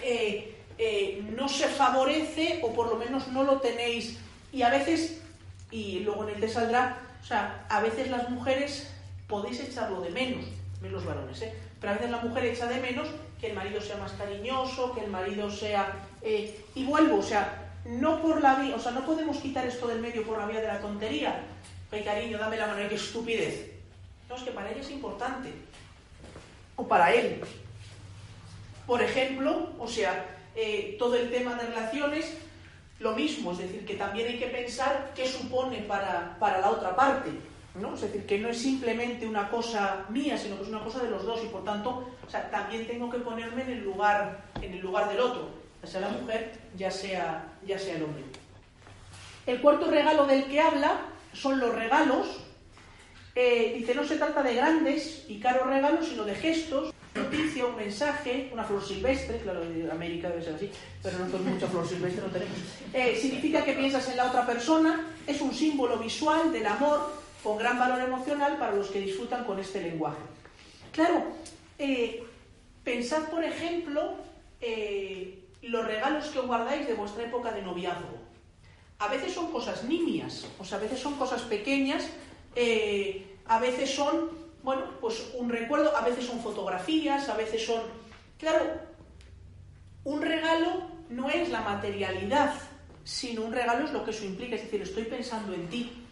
eh, 0.03 1.25
no 1.35 1.49
se 1.49 1.69
favorece 1.69 2.61
o 2.63 2.73
por 2.75 2.89
lo 2.89 2.97
menos 2.97 3.29
no 3.29 3.43
lo 3.45 3.61
tenéis. 3.61 4.19
Y 4.53 4.63
a 4.63 4.69
veces, 4.69 5.23
y 5.71 6.01
luego 6.01 6.29
en 6.29 6.35
el 6.35 6.41
te 6.41 6.49
saldrá, 6.49 6.99
o 7.23 7.25
sea, 7.25 7.67
a 7.71 7.81
veces 7.81 8.11
las 8.11 8.29
mujeres 8.29 8.93
podéis 9.27 9.61
echarlo 9.61 10.01
de 10.01 10.11
menos, 10.11 10.45
menos 10.83 11.05
varones, 11.05 11.41
¿eh? 11.43 11.55
pero 11.81 11.93
a 11.93 11.97
veces 11.97 12.11
la 12.11 12.19
mujer 12.19 12.45
echa 12.45 12.67
de 12.67 12.81
menos 12.81 13.09
que 13.41 13.49
el 13.49 13.55
marido 13.55 13.81
sea 13.81 13.97
más 13.97 14.13
cariñoso, 14.13 14.95
que 14.95 15.03
el 15.03 15.11
marido 15.11 15.51
sea... 15.51 15.95
Eh, 16.23 16.65
y 16.75 16.85
vuelvo, 16.85 17.19
o 17.19 17.23
sea, 17.23 17.73
no 17.85 18.21
por 18.21 18.43
la 18.43 18.57
vía, 18.57 18.75
o 18.75 18.81
sea, 18.81 18.93
no 18.93 19.05
podemos 19.05 19.37
quitar 19.39 19.67
esto 19.67 19.87
del 19.87 20.01
medio 20.01 20.25
por 20.25 20.39
la 20.39 20.47
vía 20.47 20.61
de 20.61 20.69
la 20.69 20.81
tontería. 20.81 21.43
Ay, 21.93 22.03
cariño, 22.03 22.39
dame 22.39 22.57
la 22.57 22.67
mano, 22.67 22.89
qué 22.89 22.97
estupidez. 22.97 23.73
No, 24.29 24.37
es 24.37 24.43
que 24.43 24.51
para 24.51 24.71
ella 24.71 24.81
es 24.81 24.91
importante. 24.91 25.53
O 26.75 26.87
para 26.87 27.13
él. 27.13 27.41
Por 28.87 29.03
ejemplo, 29.03 29.71
o 29.79 29.89
sea, 29.89 30.25
eh, 30.55 30.97
todo 30.99 31.17
el 31.17 31.31
tema 31.31 31.55
de 31.55 31.67
relaciones, 31.67 32.35
lo 32.99 33.13
mismo, 33.13 33.53
es 33.53 33.59
decir, 33.59 33.85
que 33.85 33.95
también 33.95 34.29
hay 34.29 34.39
que 34.39 34.47
pensar 34.47 35.13
qué 35.15 35.27
supone 35.27 35.79
para, 35.83 36.37
la 36.41 36.71
otra 36.71 36.95
parte. 36.97 37.31
¿No? 37.81 37.95
Es 37.95 38.03
decir, 38.03 38.27
que 38.27 38.39
no 38.39 38.49
es 38.49 38.59
simplemente 38.59 39.27
una 39.27 39.49
cosa 39.49 40.05
mía, 40.09 40.37
sino 40.37 40.57
que 40.57 40.63
es 40.63 40.69
una 40.69 40.83
cosa 40.83 41.03
de 41.03 41.11
los 41.11 41.25
dos 41.25 41.41
y 41.45 41.49
por 41.49 41.65
tanto, 41.65 42.09
también 42.51 42.87
tengo 42.87 43.11
que 43.11 43.19
ponerme 43.19 43.63
en 43.63 43.71
el 43.71 43.85
lugar, 43.85 44.45
en 44.61 44.73
el 44.73 44.81
lugar 44.81 45.09
del 45.09 45.21
otro, 45.21 45.51
ya 45.83 45.89
sea 45.89 46.01
la 46.01 46.09
mujer, 46.09 46.53
ya 46.77 46.91
sea, 46.91 47.53
ya 47.67 47.79
sea 47.79 47.97
el 47.97 48.05
hombre. 48.05 48.25
El 49.47 49.61
cuarto 49.61 49.91
regalo 49.91 50.27
del 50.27 50.45
que 50.45 50.61
habla 50.61 51.01
son 51.33 51.61
los 51.61 51.75
regalos. 51.75 52.41
Eh, 53.35 53.75
dice, 53.77 53.95
no 53.95 54.05
se 54.05 54.17
trata 54.17 54.43
de 54.43 54.55
grandes 54.55 55.27
y 55.29 55.39
caros 55.39 55.67
regalos, 55.67 56.09
sino 56.09 56.25
de 56.25 56.35
gestos 56.35 56.93
noticia, 57.17 57.67
un 57.67 57.77
mensaje, 57.77 58.51
una 58.53 58.65
flor 58.65 58.87
silvestre, 58.87 59.39
claro, 59.39 59.63
en 59.63 59.91
América 59.91 60.29
debe 60.29 60.43
ser 60.43 60.55
así, 60.55 60.71
pero 61.03 61.19
nosotros 61.19 61.43
mucha 61.43 61.67
flor 61.67 61.89
silvestre 61.89 62.23
no 62.23 62.33
tenemos. 62.33 62.57
Eh, 62.93 63.19
significa 63.21 63.65
que 63.65 63.73
piensas 63.73 64.09
en 64.09 64.17
la 64.17 64.27
otra 64.27 64.47
persona, 64.47 65.07
es 65.27 65.41
un 65.41 65.55
símbolo 65.55 65.99
visual 65.99 66.53
del 66.53 66.67
amor 66.67 67.26
con 67.47 67.59
gran 67.59 67.79
valor 67.79 68.01
emocional 68.01 68.59
para 68.59 68.75
los 68.75 68.89
que 68.89 68.99
disfrutan 68.99 69.45
con 69.45 69.61
este 69.61 69.81
lenguaje. 69.81 70.19
Claro, 70.91 71.23
eh, 71.79 72.27
pensad, 72.83 73.29
por 73.29 73.45
ejemplo, 73.45 74.15
eh, 74.61 75.45
los 75.63 75.87
regalos 75.87 76.27
que 76.31 76.41
guardáis 76.41 76.89
de 76.89 76.95
vuestra 76.95 77.23
época 77.23 77.53
de 77.53 77.63
noviazgo. 77.63 78.19
A 78.99 79.07
veces 79.07 79.33
son 79.33 79.53
cosas 79.53 79.85
nimias, 79.85 80.45
o 80.59 80.65
sea, 80.65 80.79
a 80.79 80.81
veces 80.81 80.99
son 80.99 81.15
cosas 81.15 81.43
pequeñas, 81.43 82.09
a 83.47 83.59
veces 83.61 83.95
son 83.95 84.31
bueno, 84.67 84.83
pues 85.01 85.31
un 85.35 85.49
recuerdo, 85.49 85.97
a 85.97 86.01
veces 86.01 86.27
son 86.27 86.41
fotografías, 86.41 87.29
a 87.29 87.37
veces 87.37 87.65
son... 87.65 87.83
Claro, 88.37 88.81
un 90.03 90.21
regalo 90.21 90.91
no 91.09 91.31
es 91.31 91.51
la 91.51 91.61
materialidad, 91.61 92.53
sino 93.05 93.43
un 93.43 93.53
regalo 93.53 93.85
es 93.85 93.93
lo 93.93 94.05
que 94.05 94.11
eso 94.11 94.25
implica, 94.25 94.57
es 94.57 94.63
decir, 94.63 94.83
estoy 94.83 95.05
pensando 95.05 95.55
en 95.55 95.69
ti. 95.69 96.06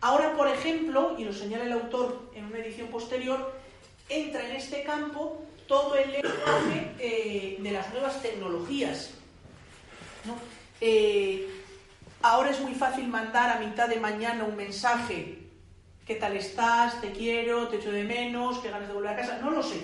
Ahora, 0.00 0.34
por 0.36 0.48
ejemplo, 0.48 1.16
y 1.18 1.24
lo 1.24 1.32
señala 1.32 1.64
el 1.64 1.72
autor 1.72 2.30
en 2.34 2.46
una 2.46 2.58
edición 2.58 2.88
posterior, 2.88 3.52
entra 4.08 4.48
en 4.48 4.56
este 4.56 4.82
campo 4.82 5.42
todo 5.66 5.94
el 5.96 6.10
lenguaje 6.10 6.92
eh, 6.98 7.56
de 7.60 7.70
las 7.70 7.92
nuevas 7.92 8.20
tecnologías. 8.22 9.10
Eh, 10.80 11.48
ahora 12.22 12.50
es 12.50 12.60
muy 12.60 12.74
fácil 12.74 13.08
mandar 13.08 13.56
a 13.56 13.60
mitad 13.60 13.88
de 13.88 14.00
mañana 14.00 14.44
un 14.44 14.56
mensaje 14.56 15.40
¿Qué 16.10 16.16
tal 16.16 16.36
estás? 16.36 17.00
¿Te 17.00 17.12
quiero? 17.12 17.68
¿Te 17.68 17.76
echo 17.76 17.92
de 17.92 18.02
menos? 18.02 18.58
¿Qué 18.58 18.68
ganas 18.68 18.88
de 18.88 18.94
volver 18.94 19.12
a 19.12 19.16
casa? 19.16 19.38
No 19.38 19.52
lo 19.52 19.62
sé. 19.62 19.80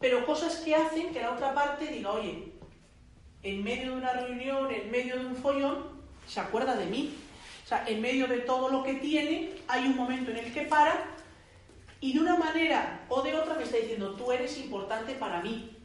pero 0.00 0.24
cosas 0.24 0.56
que 0.64 0.74
hacen 0.74 1.12
que 1.12 1.20
la 1.20 1.32
otra 1.32 1.52
parte 1.52 1.88
diga, 1.88 2.12
oye, 2.12 2.50
en 3.42 3.62
medio 3.62 3.90
de 3.90 3.98
una 3.98 4.14
reunión, 4.14 4.72
en 4.72 4.90
medio 4.90 5.18
de 5.18 5.26
un 5.26 5.36
follón, 5.36 5.84
se 6.26 6.40
acuerda 6.40 6.76
de 6.76 6.86
mí. 6.86 7.14
O 7.66 7.68
sea, 7.68 7.84
en 7.88 8.00
medio 8.00 8.28
de 8.28 8.38
todo 8.38 8.68
lo 8.68 8.84
que 8.84 8.94
tiene, 8.94 9.56
hay 9.66 9.86
un 9.86 9.96
momento 9.96 10.30
en 10.30 10.36
el 10.36 10.52
que 10.54 10.62
para 10.62 11.04
y 12.00 12.12
de 12.12 12.20
una 12.20 12.36
manera 12.36 13.00
o 13.08 13.22
de 13.22 13.34
otra 13.34 13.54
me 13.54 13.64
está 13.64 13.78
diciendo, 13.78 14.12
tú 14.12 14.30
eres 14.30 14.56
importante 14.58 15.14
para 15.14 15.42
mí. 15.42 15.76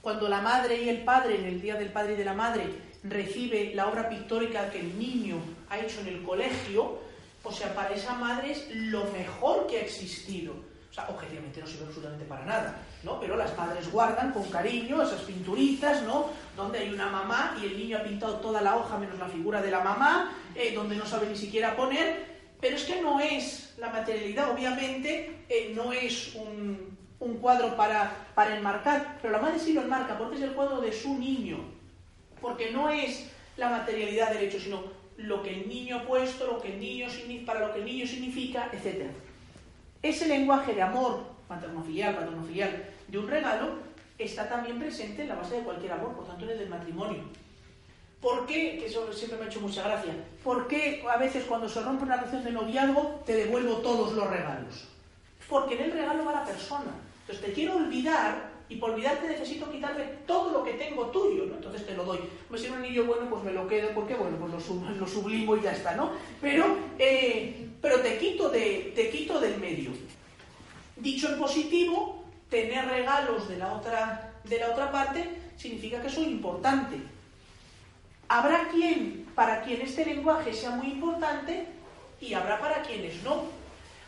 Cuando 0.00 0.28
la 0.28 0.40
madre 0.40 0.82
y 0.82 0.88
el 0.88 1.04
padre, 1.04 1.38
en 1.38 1.44
el 1.44 1.60
Día 1.60 1.76
del 1.76 1.92
Padre 1.92 2.14
y 2.14 2.16
de 2.16 2.24
la 2.24 2.34
Madre, 2.34 2.64
recibe 3.04 3.72
la 3.72 3.86
obra 3.86 4.08
pictórica 4.08 4.68
que 4.68 4.80
el 4.80 4.98
niño 4.98 5.36
ha 5.68 5.78
hecho 5.78 6.00
en 6.00 6.08
el 6.08 6.24
colegio, 6.24 6.98
o 7.44 7.52
sea, 7.52 7.72
para 7.72 7.94
esa 7.94 8.14
madre 8.14 8.50
es 8.50 8.68
lo 8.74 9.04
mejor 9.12 9.68
que 9.68 9.76
ha 9.78 9.82
existido. 9.82 10.54
O 10.90 10.92
sea, 10.92 11.08
objetivamente 11.08 11.60
no 11.60 11.68
sirve 11.68 11.86
absolutamente 11.86 12.24
para 12.24 12.44
nada, 12.44 12.76
¿no? 13.04 13.20
Pero 13.20 13.36
las 13.36 13.56
madres 13.56 13.88
guardan 13.92 14.32
con 14.32 14.42
cariño 14.50 15.00
esas 15.00 15.20
pinturitas, 15.20 16.02
¿no? 16.02 16.30
Donde 16.56 16.80
hay 16.80 16.92
una 16.92 17.06
mamá 17.06 17.56
y 17.62 17.66
el 17.66 17.78
niño 17.78 17.98
ha 17.98 18.02
pintado 18.02 18.34
toda 18.40 18.60
la 18.60 18.76
hoja 18.76 18.98
menos 18.98 19.16
la 19.16 19.28
figura 19.28 19.62
de 19.62 19.70
la 19.70 19.80
mamá, 19.84 20.32
eh, 20.60 20.72
donde 20.74 20.96
no 20.96 21.06
sabe 21.06 21.26
ni 21.26 21.36
siquiera 21.36 21.74
poner, 21.74 22.26
pero 22.60 22.76
es 22.76 22.84
que 22.84 23.00
no 23.00 23.18
es 23.18 23.74
la 23.78 23.88
materialidad, 23.88 24.50
obviamente, 24.50 25.44
eh, 25.48 25.72
no 25.74 25.90
es 25.90 26.34
un, 26.34 26.98
cuadro 27.40 27.74
para, 27.76 28.28
para 28.34 28.56
enmarcar, 28.56 29.18
pero 29.22 29.32
la 29.32 29.40
madre 29.40 29.58
sí 29.58 29.72
lo 29.72 29.80
enmarca 29.80 30.18
porque 30.18 30.36
es 30.36 30.42
el 30.42 30.52
cuadro 30.52 30.82
de 30.82 30.92
su 30.92 31.16
niño, 31.16 31.58
porque 32.42 32.70
no 32.70 32.90
es 32.90 33.30
la 33.56 33.70
materialidad 33.70 34.32
del 34.32 34.44
hecho, 34.44 34.60
sino 34.60 34.84
lo 35.16 35.42
que 35.42 35.54
el 35.54 35.68
niño 35.68 35.96
ha 35.96 36.06
puesto, 36.06 36.46
lo 36.46 36.60
que 36.60 36.74
el 36.74 36.80
niño 36.80 37.08
para 37.46 37.60
lo 37.60 37.72
que 37.72 37.78
el 37.78 37.86
niño 37.86 38.06
significa, 38.06 38.70
etc. 38.72 39.06
Ese 40.02 40.28
lenguaje 40.28 40.74
de 40.74 40.82
amor 40.82 41.24
materno-filial, 41.48 42.14
paterno-filial 42.14 42.84
de 43.08 43.18
un 43.18 43.28
regalo 43.28 43.78
está 44.18 44.48
también 44.48 44.78
presente 44.78 45.22
en 45.22 45.28
la 45.28 45.36
base 45.36 45.56
de 45.56 45.62
cualquier 45.62 45.92
amor, 45.92 46.14
por 46.14 46.26
tanto 46.26 46.44
en 46.44 46.50
el 46.50 46.58
del 46.58 46.68
matrimonio. 46.68 47.22
¿Por 48.20 48.46
qué? 48.46 48.76
Que 48.78 48.86
eso 48.86 49.10
siempre 49.12 49.38
me 49.38 49.44
ha 49.44 49.48
hecho 49.48 49.60
mucha 49.60 49.82
gracia. 49.82 50.12
¿Por 50.44 50.68
qué 50.68 51.02
a 51.10 51.16
veces 51.16 51.44
cuando 51.44 51.68
se 51.68 51.80
rompe 51.80 52.04
una 52.04 52.16
relación 52.16 52.44
de 52.44 52.52
noviazgo 52.52 53.22
te 53.24 53.34
devuelvo 53.34 53.76
todos 53.76 54.12
los 54.12 54.28
regalos? 54.28 54.88
Porque 55.48 55.74
en 55.74 55.84
el 55.84 55.92
regalo 55.92 56.24
va 56.24 56.32
la 56.32 56.44
persona. 56.44 56.92
Entonces 57.22 57.46
te 57.46 57.52
quiero 57.52 57.76
olvidar 57.76 58.50
y 58.68 58.76
por 58.76 58.90
olvidarte 58.90 59.26
necesito 59.26 59.70
quitarme 59.70 60.04
todo 60.26 60.52
lo 60.52 60.62
que 60.62 60.74
tengo 60.74 61.06
tuyo, 61.06 61.46
¿no? 61.46 61.56
Entonces 61.56 61.86
te 61.86 61.94
lo 61.94 62.04
doy. 62.04 62.20
Pues 62.48 62.62
si 62.62 62.68
un 62.68 62.76
anillo 62.76 63.04
bueno, 63.06 63.28
pues 63.28 63.42
me 63.42 63.52
lo 63.52 63.66
quedo, 63.66 63.90
porque 63.94 64.14
bueno, 64.14 64.36
pues 64.36 64.68
lo, 64.68 64.90
lo 64.90 65.06
sublimo 65.08 65.56
y 65.56 65.62
ya 65.62 65.72
está, 65.72 65.96
¿no? 65.96 66.12
Pero, 66.40 66.76
eh, 66.98 67.68
pero 67.80 68.00
te, 68.00 68.16
quito 68.18 68.48
de, 68.48 68.92
te 68.94 69.10
quito 69.10 69.40
del 69.40 69.58
medio. 69.58 69.90
Dicho 70.94 71.32
en 71.32 71.38
positivo, 71.38 72.24
tener 72.48 72.86
regalos 72.86 73.48
de 73.48 73.58
la 73.58 73.72
otra, 73.72 74.34
de 74.44 74.58
la 74.58 74.70
otra 74.70 74.92
parte 74.92 75.28
significa 75.56 76.00
que 76.00 76.10
soy 76.10 76.26
importante. 76.26 76.96
Habrá 78.32 78.68
quien, 78.68 79.26
para 79.34 79.60
quien 79.62 79.80
este 79.80 80.04
lenguaje 80.04 80.54
sea 80.54 80.70
muy 80.70 80.92
importante, 80.92 81.66
y 82.20 82.32
habrá 82.32 82.60
para 82.60 82.80
quienes 82.82 83.24
no. 83.24 83.46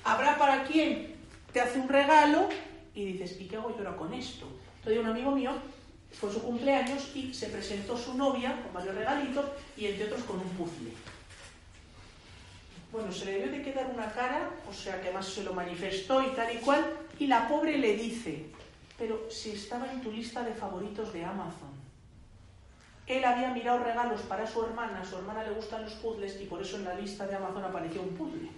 Habrá 0.04 0.38
para 0.38 0.62
quien 0.62 1.16
te 1.52 1.61
hace 1.61 1.80
un 1.80 1.88
regalo 1.88 2.48
y 2.94 3.04
dices, 3.04 3.40
¿y 3.40 3.48
qué 3.48 3.56
hago 3.56 3.70
yo 3.70 3.78
ahora 3.78 3.96
con 3.96 4.14
esto? 4.14 4.46
Entonces 4.76 5.02
un 5.02 5.11
amigo 5.11 5.32
mío 5.32 5.50
fue 6.12 6.32
su 6.32 6.40
cumpleaños 6.40 7.11
y 7.16 7.35
se 7.35 7.48
presentó 7.48 7.98
su 7.98 8.14
novia 8.14 8.62
con 8.62 8.72
varios 8.72 8.94
regalitos 8.94 9.44
y 9.76 9.87
entre 9.87 10.04
otros 10.04 10.22
con 10.22 10.37
un 10.38 10.48
puzzle. 10.50 10.92
Bueno, 12.92 13.11
se 13.11 13.24
le 13.24 13.32
debe 13.40 13.58
de 13.58 13.62
quedar 13.64 13.90
una 13.92 14.12
cara, 14.12 14.50
o 14.70 14.72
sea 14.72 15.00
que 15.00 15.08
además 15.08 15.26
se 15.26 15.42
lo 15.42 15.52
manifestó 15.52 16.22
y 16.22 16.28
tal 16.37 16.54
y 16.54 16.58
cual, 16.58 16.85
y 17.18 17.26
la 17.26 17.48
pobre 17.48 17.76
le 17.76 17.96
dice, 17.96 18.44
pero 18.96 19.28
si 19.28 19.50
estaba 19.50 19.90
en 19.90 20.00
tu 20.00 20.12
lista 20.12 20.44
de 20.44 20.54
favoritos 20.54 21.12
de 21.12 21.24
Amazon. 21.24 21.82
Él 23.06 23.24
había 23.24 23.50
mirado 23.50 23.82
regalos 23.82 24.20
para 24.22 24.46
su 24.46 24.62
hermana, 24.64 25.00
a 25.00 25.04
su 25.04 25.16
hermana 25.16 25.42
le 25.42 25.50
gustan 25.50 25.82
los 25.82 25.94
puzzles 25.94 26.40
y 26.40 26.44
por 26.44 26.62
eso 26.62 26.76
en 26.76 26.84
la 26.84 26.94
lista 26.94 27.26
de 27.26 27.34
Amazon 27.34 27.64
apareció 27.64 28.02
un 28.02 28.14
puzzle 28.16 28.48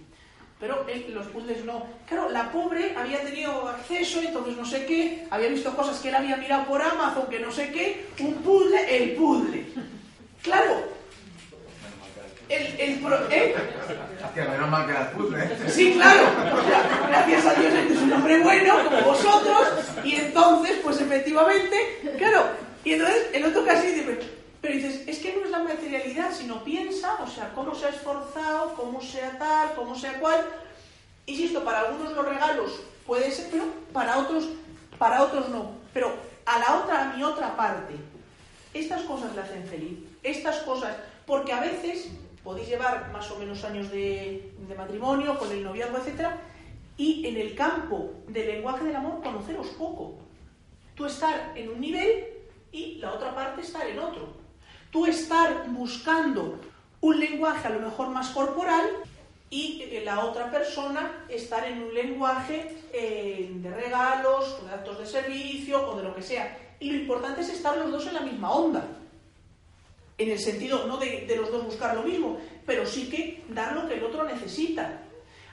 pero 0.59 0.85
los 1.09 1.27
puzzles 1.27 1.65
no. 1.65 1.85
Claro, 2.07 2.29
la 2.29 2.51
pobre 2.51 2.95
había 2.97 3.21
tenido 3.21 3.67
acceso, 3.67 4.21
entonces 4.21 4.55
no 4.55 4.65
sé 4.65 4.85
qué, 4.85 5.27
había 5.29 5.49
visto 5.49 5.75
cosas 5.75 5.99
que 5.99 6.09
él 6.09 6.15
había 6.15 6.37
mirado 6.37 6.65
por 6.65 6.81
Amazon, 6.81 7.27
que 7.29 7.39
no 7.39 7.51
sé 7.51 7.71
qué, 7.71 8.07
un 8.19 8.35
puzzle, 8.35 8.97
el 8.97 9.11
puzzle. 9.13 9.65
Claro. 10.41 10.95
El, 12.47 12.79
el 12.79 12.99
pro, 12.99 13.17
¿eh? 13.31 13.55
menos 14.35 14.69
mal 14.69 14.85
que 14.85 14.91
era 14.91 15.01
el 15.01 15.17
puzzle. 15.17 15.43
¿eh? 15.43 15.57
Sí, 15.67 15.93
claro. 15.93 16.21
Gracias 17.07 17.45
a 17.47 17.53
Dios 17.55 17.73
es 17.73 17.97
un 17.97 18.13
hombre 18.13 18.39
bueno, 18.43 18.75
como 18.85 19.01
vosotros, 19.01 19.67
y 20.03 20.15
entonces, 20.15 20.79
pues 20.83 21.01
efectivamente, 21.01 22.15
claro. 22.17 22.64
Y 22.85 22.93
entonces 22.93 23.29
el 23.33 23.43
otro 23.43 23.65
casi 23.65 23.87
dice, 23.87 24.19
pero 24.61 24.73
dices, 24.73 25.03
es 25.07 25.19
que 25.19 25.33
no 25.33 25.43
es 25.43 25.49
la 25.49 25.59
materialidad, 25.59 26.31
sino 26.31 26.63
piensa, 26.63 27.15
o 27.21 27.27
sea, 27.27 27.51
cómo 27.53 27.73
se 27.73 27.87
ha 27.87 27.89
esforzado, 27.89 28.75
cómo 28.75 29.01
sea 29.01 29.37
tal, 29.37 29.73
cómo 29.75 29.95
sea 29.95 30.19
cual. 30.19 30.45
Insisto, 31.25 31.63
para 31.63 31.81
algunos 31.81 32.13
los 32.13 32.25
regalos 32.25 32.79
puede 33.07 33.31
ser, 33.31 33.47
pero 33.51 33.65
para 33.91 34.19
otros, 34.19 34.49
para 34.99 35.23
otros 35.23 35.49
no. 35.49 35.71
Pero 35.93 36.13
a 36.45 36.59
la 36.59 36.79
otra, 36.79 37.01
a 37.01 37.15
mi 37.15 37.23
otra 37.23 37.57
parte, 37.57 37.95
estas 38.73 39.01
cosas 39.01 39.33
le 39.35 39.41
hacen 39.41 39.65
feliz. 39.65 39.97
Estas 40.21 40.57
cosas, 40.57 40.95
porque 41.25 41.53
a 41.53 41.61
veces 41.61 42.09
podéis 42.43 42.67
llevar 42.67 43.11
más 43.11 43.29
o 43.31 43.39
menos 43.39 43.63
años 43.63 43.89
de, 43.89 44.51
matrimonio, 44.77 45.39
con 45.39 45.51
el 45.51 45.63
noviazgo, 45.63 45.97
etc. 45.97 46.27
Y 46.97 47.25
en 47.25 47.37
el 47.37 47.55
campo 47.55 48.13
del 48.27 48.47
lenguaje 48.47 48.83
del 48.83 48.95
amor 48.95 49.23
conoceros 49.23 49.67
poco. 49.69 50.19
Tú 50.93 51.07
estar 51.07 51.51
en 51.55 51.69
un 51.69 51.81
nivel 51.81 52.34
y 52.75 52.95
la 52.99 53.13
otra 53.13 53.33
parte 53.33 53.61
estar 53.61 53.87
en 53.87 53.99
otro 53.99 54.45
tú 54.95 55.05
estar 55.05 55.67
buscando 55.71 56.57
un 57.01 57.19
lenguaje 57.19 57.67
a 57.67 57.71
lo 57.71 57.81
mejor 57.81 58.07
más 58.07 58.29
corporal 58.29 58.85
y 59.49 59.99
la 60.05 60.23
otra 60.23 60.49
persona 60.49 61.25
estar 61.27 61.67
en 61.67 61.83
un 61.83 61.93
lenguaje 61.93 62.77
eh, 62.93 63.49
de 63.55 63.69
regalos, 63.71 64.65
de 64.65 64.71
actos 64.71 64.99
de 64.99 65.05
servicio 65.05 65.85
o 65.85 65.97
de 65.97 66.03
lo 66.03 66.15
que 66.15 66.21
sea. 66.21 66.57
Y 66.79 66.91
lo 66.91 66.97
importante 66.97 67.41
es 67.41 67.49
estar 67.49 67.77
los 67.77 67.91
dos 67.91 68.07
en 68.07 68.13
la 68.13 68.21
misma 68.21 68.51
onda. 68.51 68.85
En 70.17 70.31
el 70.31 70.39
sentido, 70.39 70.87
no 70.87 70.95
de 70.95 71.35
los 71.35 71.51
dos 71.51 71.65
buscar 71.65 71.93
lo 71.93 72.03
mismo, 72.03 72.39
pero 72.65 72.85
sí 72.85 73.09
que 73.09 73.43
dar 73.49 73.73
lo 73.73 73.89
que 73.89 73.95
el 73.95 74.03
otro 74.05 74.23
necesita. 74.23 75.01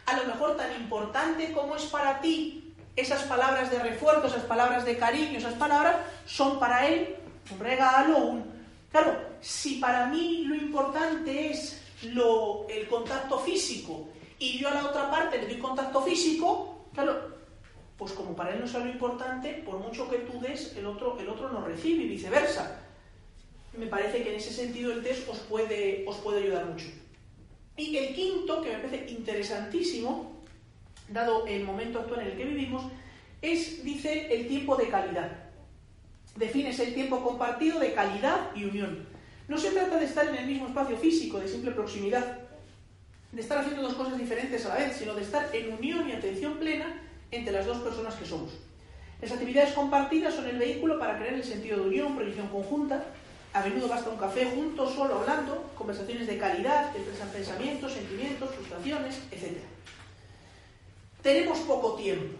A 0.06 0.16
lo 0.18 0.24
mejor 0.24 0.56
tan 0.56 0.72
importante 0.80 1.52
como 1.52 1.74
es 1.74 1.86
para 1.86 2.20
ti 2.20 2.61
esas 2.96 3.22
palabras 3.22 3.70
de 3.70 3.78
refuerzo, 3.78 4.26
esas 4.26 4.44
palabras 4.44 4.84
de 4.84 4.96
cariño, 4.96 5.38
esas 5.38 5.54
palabras, 5.54 5.96
son 6.26 6.58
para 6.58 6.86
él 6.86 7.16
un 7.50 7.58
regalo, 7.58 8.18
un, 8.18 8.52
Claro, 8.92 9.16
si 9.40 9.76
para 9.76 10.06
mí 10.06 10.44
lo 10.44 10.54
importante 10.54 11.50
es 11.50 11.80
lo, 12.12 12.66
el 12.68 12.86
contacto 12.86 13.38
físico 13.38 14.08
y 14.38 14.58
yo 14.58 14.68
a 14.68 14.74
la 14.74 14.84
otra 14.84 15.10
parte 15.10 15.38
le 15.38 15.46
doy 15.46 15.58
contacto 15.58 16.02
físico, 16.02 16.84
claro, 16.92 17.38
pues 17.96 18.12
como 18.12 18.36
para 18.36 18.52
él 18.52 18.60
no 18.60 18.66
es 18.66 18.74
lo 18.74 18.86
importante, 18.86 19.62
por 19.64 19.78
mucho 19.78 20.10
que 20.10 20.18
tú 20.18 20.38
des, 20.40 20.76
el 20.76 20.84
otro, 20.84 21.18
el 21.18 21.28
otro 21.28 21.48
no 21.48 21.64
recibe 21.64 22.04
y 22.04 22.08
viceversa. 22.08 22.80
Me 23.78 23.86
parece 23.86 24.22
que 24.22 24.30
en 24.30 24.36
ese 24.36 24.52
sentido 24.52 24.92
el 24.92 25.02
test 25.02 25.26
puede, 25.48 26.04
os 26.06 26.16
puede 26.16 26.42
ayudar 26.42 26.66
mucho. 26.66 26.86
Y 27.78 27.96
el 27.96 28.14
quinto, 28.14 28.60
que 28.60 28.72
me 28.72 28.78
parece 28.78 29.10
interesantísimo, 29.10 30.41
dado 31.08 31.46
el 31.46 31.64
momento 31.64 32.00
actual 32.00 32.20
en 32.20 32.26
el 32.28 32.36
que 32.36 32.44
vivimos, 32.44 32.84
es, 33.40 33.84
dice, 33.84 34.34
el 34.34 34.48
tiempo 34.48 34.76
de 34.76 34.88
calidad 34.88 35.52
defines 36.36 36.78
el 36.80 36.94
tiempo 36.94 37.22
compartido 37.22 37.78
de 37.78 37.92
calidad 37.92 38.50
y 38.54 38.64
unión. 38.64 39.06
No 39.48 39.58
se 39.58 39.70
trata 39.70 39.98
de 39.98 40.06
estar 40.06 40.26
en 40.28 40.36
el 40.36 40.46
mismo 40.46 40.68
espacio 40.68 40.96
físico, 40.96 41.38
de 41.38 41.48
simple 41.48 41.72
proximidad, 41.72 42.38
de 43.32 43.40
estar 43.40 43.58
haciendo 43.58 43.82
dos 43.82 43.94
cosas 43.94 44.18
diferentes 44.18 44.64
a 44.66 44.70
la 44.70 44.76
vez, 44.76 44.96
sino 44.96 45.14
de 45.14 45.22
estar 45.22 45.54
en 45.54 45.72
unión 45.72 46.08
y 46.08 46.12
atención 46.12 46.54
plena 46.54 47.00
entre 47.30 47.52
las 47.52 47.66
dos 47.66 47.78
personas 47.78 48.14
que 48.14 48.26
somos. 48.26 48.52
Las 49.20 49.32
actividades 49.32 49.72
compartidas 49.74 50.34
son 50.34 50.48
el 50.48 50.58
vehículo 50.58 50.98
para 50.98 51.18
crear 51.18 51.34
el 51.34 51.44
sentido 51.44 51.78
de 51.78 51.88
unión, 51.88 52.14
proyección 52.14 52.48
conjunta. 52.48 53.04
A 53.52 53.62
menudo 53.62 53.86
basta 53.86 54.10
un 54.10 54.16
café 54.16 54.46
juntos, 54.46 54.94
solo 54.94 55.20
hablando, 55.20 55.70
conversaciones 55.76 56.26
de 56.26 56.38
calidad, 56.38 56.96
expresan 56.96 57.28
pensamientos, 57.28 57.92
sentimientos, 57.92 58.50
frustraciones, 58.54 59.20
etc. 59.30 59.58
Tenemos 61.22 61.58
poco 61.60 61.94
tiempo, 61.94 62.36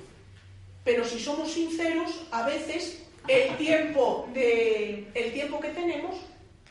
pero 0.84 1.04
si 1.04 1.20
somos 1.20 1.52
sinceros, 1.52 2.22
a 2.30 2.44
veces 2.44 3.02
el 3.28 3.56
tiempo, 3.56 4.28
de, 4.34 5.08
el 5.14 5.32
tiempo 5.32 5.60
que 5.60 5.68
tenemos 5.68 6.16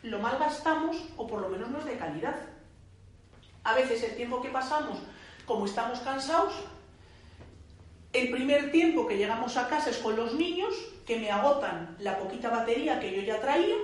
lo 0.03 0.19
malgastamos 0.19 0.97
o 1.15 1.27
por 1.27 1.41
lo 1.41 1.49
menos 1.49 1.69
no 1.69 1.79
es 1.79 1.85
de 1.85 1.97
calidad. 1.97 2.35
A 3.63 3.75
veces 3.75 4.03
el 4.03 4.15
tiempo 4.15 4.41
que 4.41 4.49
pasamos, 4.49 4.97
como 5.45 5.65
estamos 5.65 5.99
cansados, 5.99 6.53
el 8.11 8.29
primer 8.29 8.71
tiempo 8.71 9.07
que 9.07 9.17
llegamos 9.17 9.55
a 9.55 9.69
casa 9.69 9.89
es 9.89 9.97
con 9.97 10.17
los 10.17 10.33
niños, 10.33 10.73
que 11.05 11.17
me 11.17 11.31
agotan 11.31 11.95
la 11.99 12.17
poquita 12.17 12.49
batería 12.49 12.99
que 12.99 13.15
yo 13.15 13.21
ya 13.21 13.39
traía, 13.39 13.75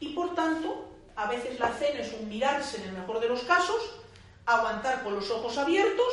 y 0.00 0.08
por 0.08 0.34
tanto, 0.34 0.88
a 1.14 1.28
veces 1.28 1.60
la 1.60 1.70
cena 1.72 2.00
es 2.00 2.12
un 2.18 2.28
mirarse 2.28 2.78
en 2.78 2.88
el 2.88 2.92
mejor 2.92 3.20
de 3.20 3.28
los 3.28 3.42
casos, 3.42 4.00
aguantar 4.44 5.04
con 5.04 5.14
los 5.14 5.30
ojos 5.30 5.56
abiertos, 5.56 6.12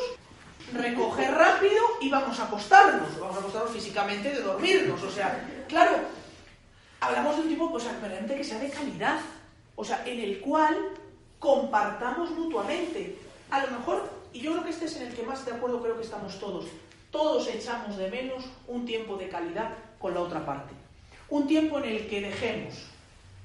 recoger 0.74 1.34
rápido 1.34 1.84
y 2.02 2.10
vamos 2.10 2.40
a 2.40 2.46
acostarnos. 2.46 3.20
Vamos 3.20 3.36
a 3.36 3.40
acostarnos 3.40 3.72
físicamente 3.72 4.30
de 4.30 4.42
dormirnos. 4.42 5.02
O 5.04 5.12
sea, 5.12 5.46
claro, 5.68 5.98
hablamos 7.00 7.36
de 7.38 7.42
un 7.44 7.50
tipo 7.50 7.72
pues, 7.72 7.86
realmente 8.02 8.36
que 8.36 8.44
sea 8.44 8.60
de 8.60 8.70
calidad. 8.70 9.20
O 9.76 9.84
sea, 9.84 10.04
en 10.06 10.20
el 10.20 10.40
cual 10.40 10.76
compartamos 11.40 12.30
mutuamente. 12.32 13.18
A 13.50 13.66
lo 13.66 13.80
mejor, 13.80 14.10
y 14.34 14.42
yo 14.42 14.52
creo 14.52 14.64
que 14.64 14.70
este 14.70 14.86
es 14.86 14.96
en 14.98 15.08
el 15.08 15.14
que 15.14 15.24
más 15.24 15.46
de 15.46 15.52
acuerdo 15.52 15.82
creo 15.82 15.98
que 15.98 16.04
estamos 16.04 16.40
todos, 16.40 16.66
todos 17.12 17.48
echamos 17.48 17.98
de 17.98 18.10
menos 18.10 18.46
un 18.68 18.86
tiempo 18.86 19.18
de 19.18 19.28
calidad 19.28 19.72
con 20.00 20.14
la 20.14 20.22
otra 20.22 20.46
parte. 20.46 20.74
Un 21.30 21.48
tiempo 21.48 21.80
en 21.80 21.86
el 21.86 22.08
que 22.08 22.22
dejemos 22.22 22.76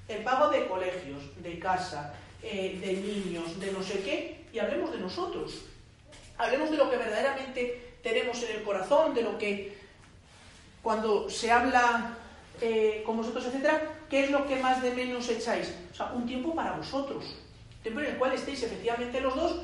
el 0.09 0.23
pago 0.23 0.51
de 0.51 0.67
colegios, 0.67 1.23
de 1.43 1.59
casa, 1.59 2.15
eh, 2.43 2.79
de 2.81 2.93
niños, 2.95 3.59
de 3.59 3.73
no 3.73 3.83
sé 3.83 4.01
qué, 4.01 4.45
y 4.53 4.59
hablemos 4.59 4.93
de 4.93 4.99
nosotros. 4.99 5.63
Hablemos 6.39 6.71
de 6.71 6.77
lo 6.77 6.91
que 6.91 6.97
verdaderamente 6.97 7.97
tenemos 8.03 8.43
en 8.43 8.57
el 8.57 8.63
corazón, 8.63 9.15
de 9.15 9.23
lo 9.23 9.39
que 9.39 9.77
cuando 10.83 11.29
se 11.29 11.51
habla 11.51 12.17
eh, 12.61 13.03
con 13.05 13.17
vosotros, 13.17 13.47
etcétera, 13.47 13.83
¿qué 14.09 14.25
es 14.25 14.31
lo 14.31 14.47
que 14.47 14.57
más 14.57 14.83
de 14.83 14.93
menos 14.93 15.29
echáis? 15.29 15.73
O 15.93 15.95
sea, 15.95 16.13
un 16.15 16.27
tiempo 16.27 16.55
para 16.55 16.73
vosotros. 16.73 17.37
Tiempo 17.83 18.01
en 18.01 18.07
el 18.07 18.19
cual 18.19 18.33
estéis 18.33 18.63
efectivamente 18.63 19.21
los 19.21 19.35
dos 19.35 19.61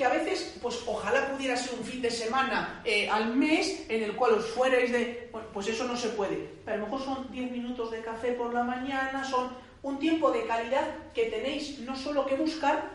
que 0.00 0.06
a 0.06 0.08
veces, 0.08 0.56
pues 0.62 0.80
ojalá 0.86 1.30
pudiera 1.30 1.54
ser 1.58 1.78
un 1.78 1.84
fin 1.84 2.00
de 2.00 2.10
semana 2.10 2.80
eh, 2.86 3.06
al 3.10 3.36
mes 3.36 3.84
en 3.90 4.02
el 4.02 4.16
cual 4.16 4.32
os 4.32 4.46
fuerais 4.46 4.90
de... 4.90 5.28
Pues 5.52 5.68
eso 5.68 5.84
no 5.84 5.94
se 5.94 6.08
puede. 6.08 6.48
Pero 6.64 6.76
a 6.76 6.78
lo 6.78 6.86
mejor 6.86 7.04
son 7.04 7.30
10 7.30 7.52
minutos 7.52 7.90
de 7.90 8.00
café 8.00 8.32
por 8.32 8.54
la 8.54 8.64
mañana, 8.64 9.22
son 9.22 9.50
un 9.82 9.98
tiempo 9.98 10.30
de 10.30 10.46
calidad 10.46 10.88
que 11.12 11.26
tenéis 11.26 11.80
no 11.80 11.94
solo 11.94 12.24
que 12.24 12.34
buscar, 12.34 12.88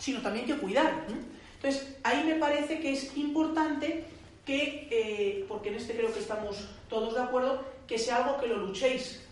sino 0.00 0.20
también 0.20 0.46
que 0.46 0.56
cuidar. 0.56 1.06
Entonces, 1.62 1.96
ahí 2.02 2.24
me 2.24 2.34
parece 2.34 2.80
que 2.80 2.92
es 2.92 3.16
importante 3.16 4.04
que, 4.44 4.88
eh, 4.90 5.44
porque 5.48 5.68
en 5.68 5.76
este 5.76 5.94
creo 5.94 6.12
que 6.12 6.18
estamos 6.18 6.68
todos 6.88 7.14
de 7.14 7.22
acuerdo, 7.22 7.64
que 7.86 7.98
sea 7.98 8.16
algo 8.16 8.40
que 8.40 8.48
lo 8.48 8.56
luchéis. 8.56 9.22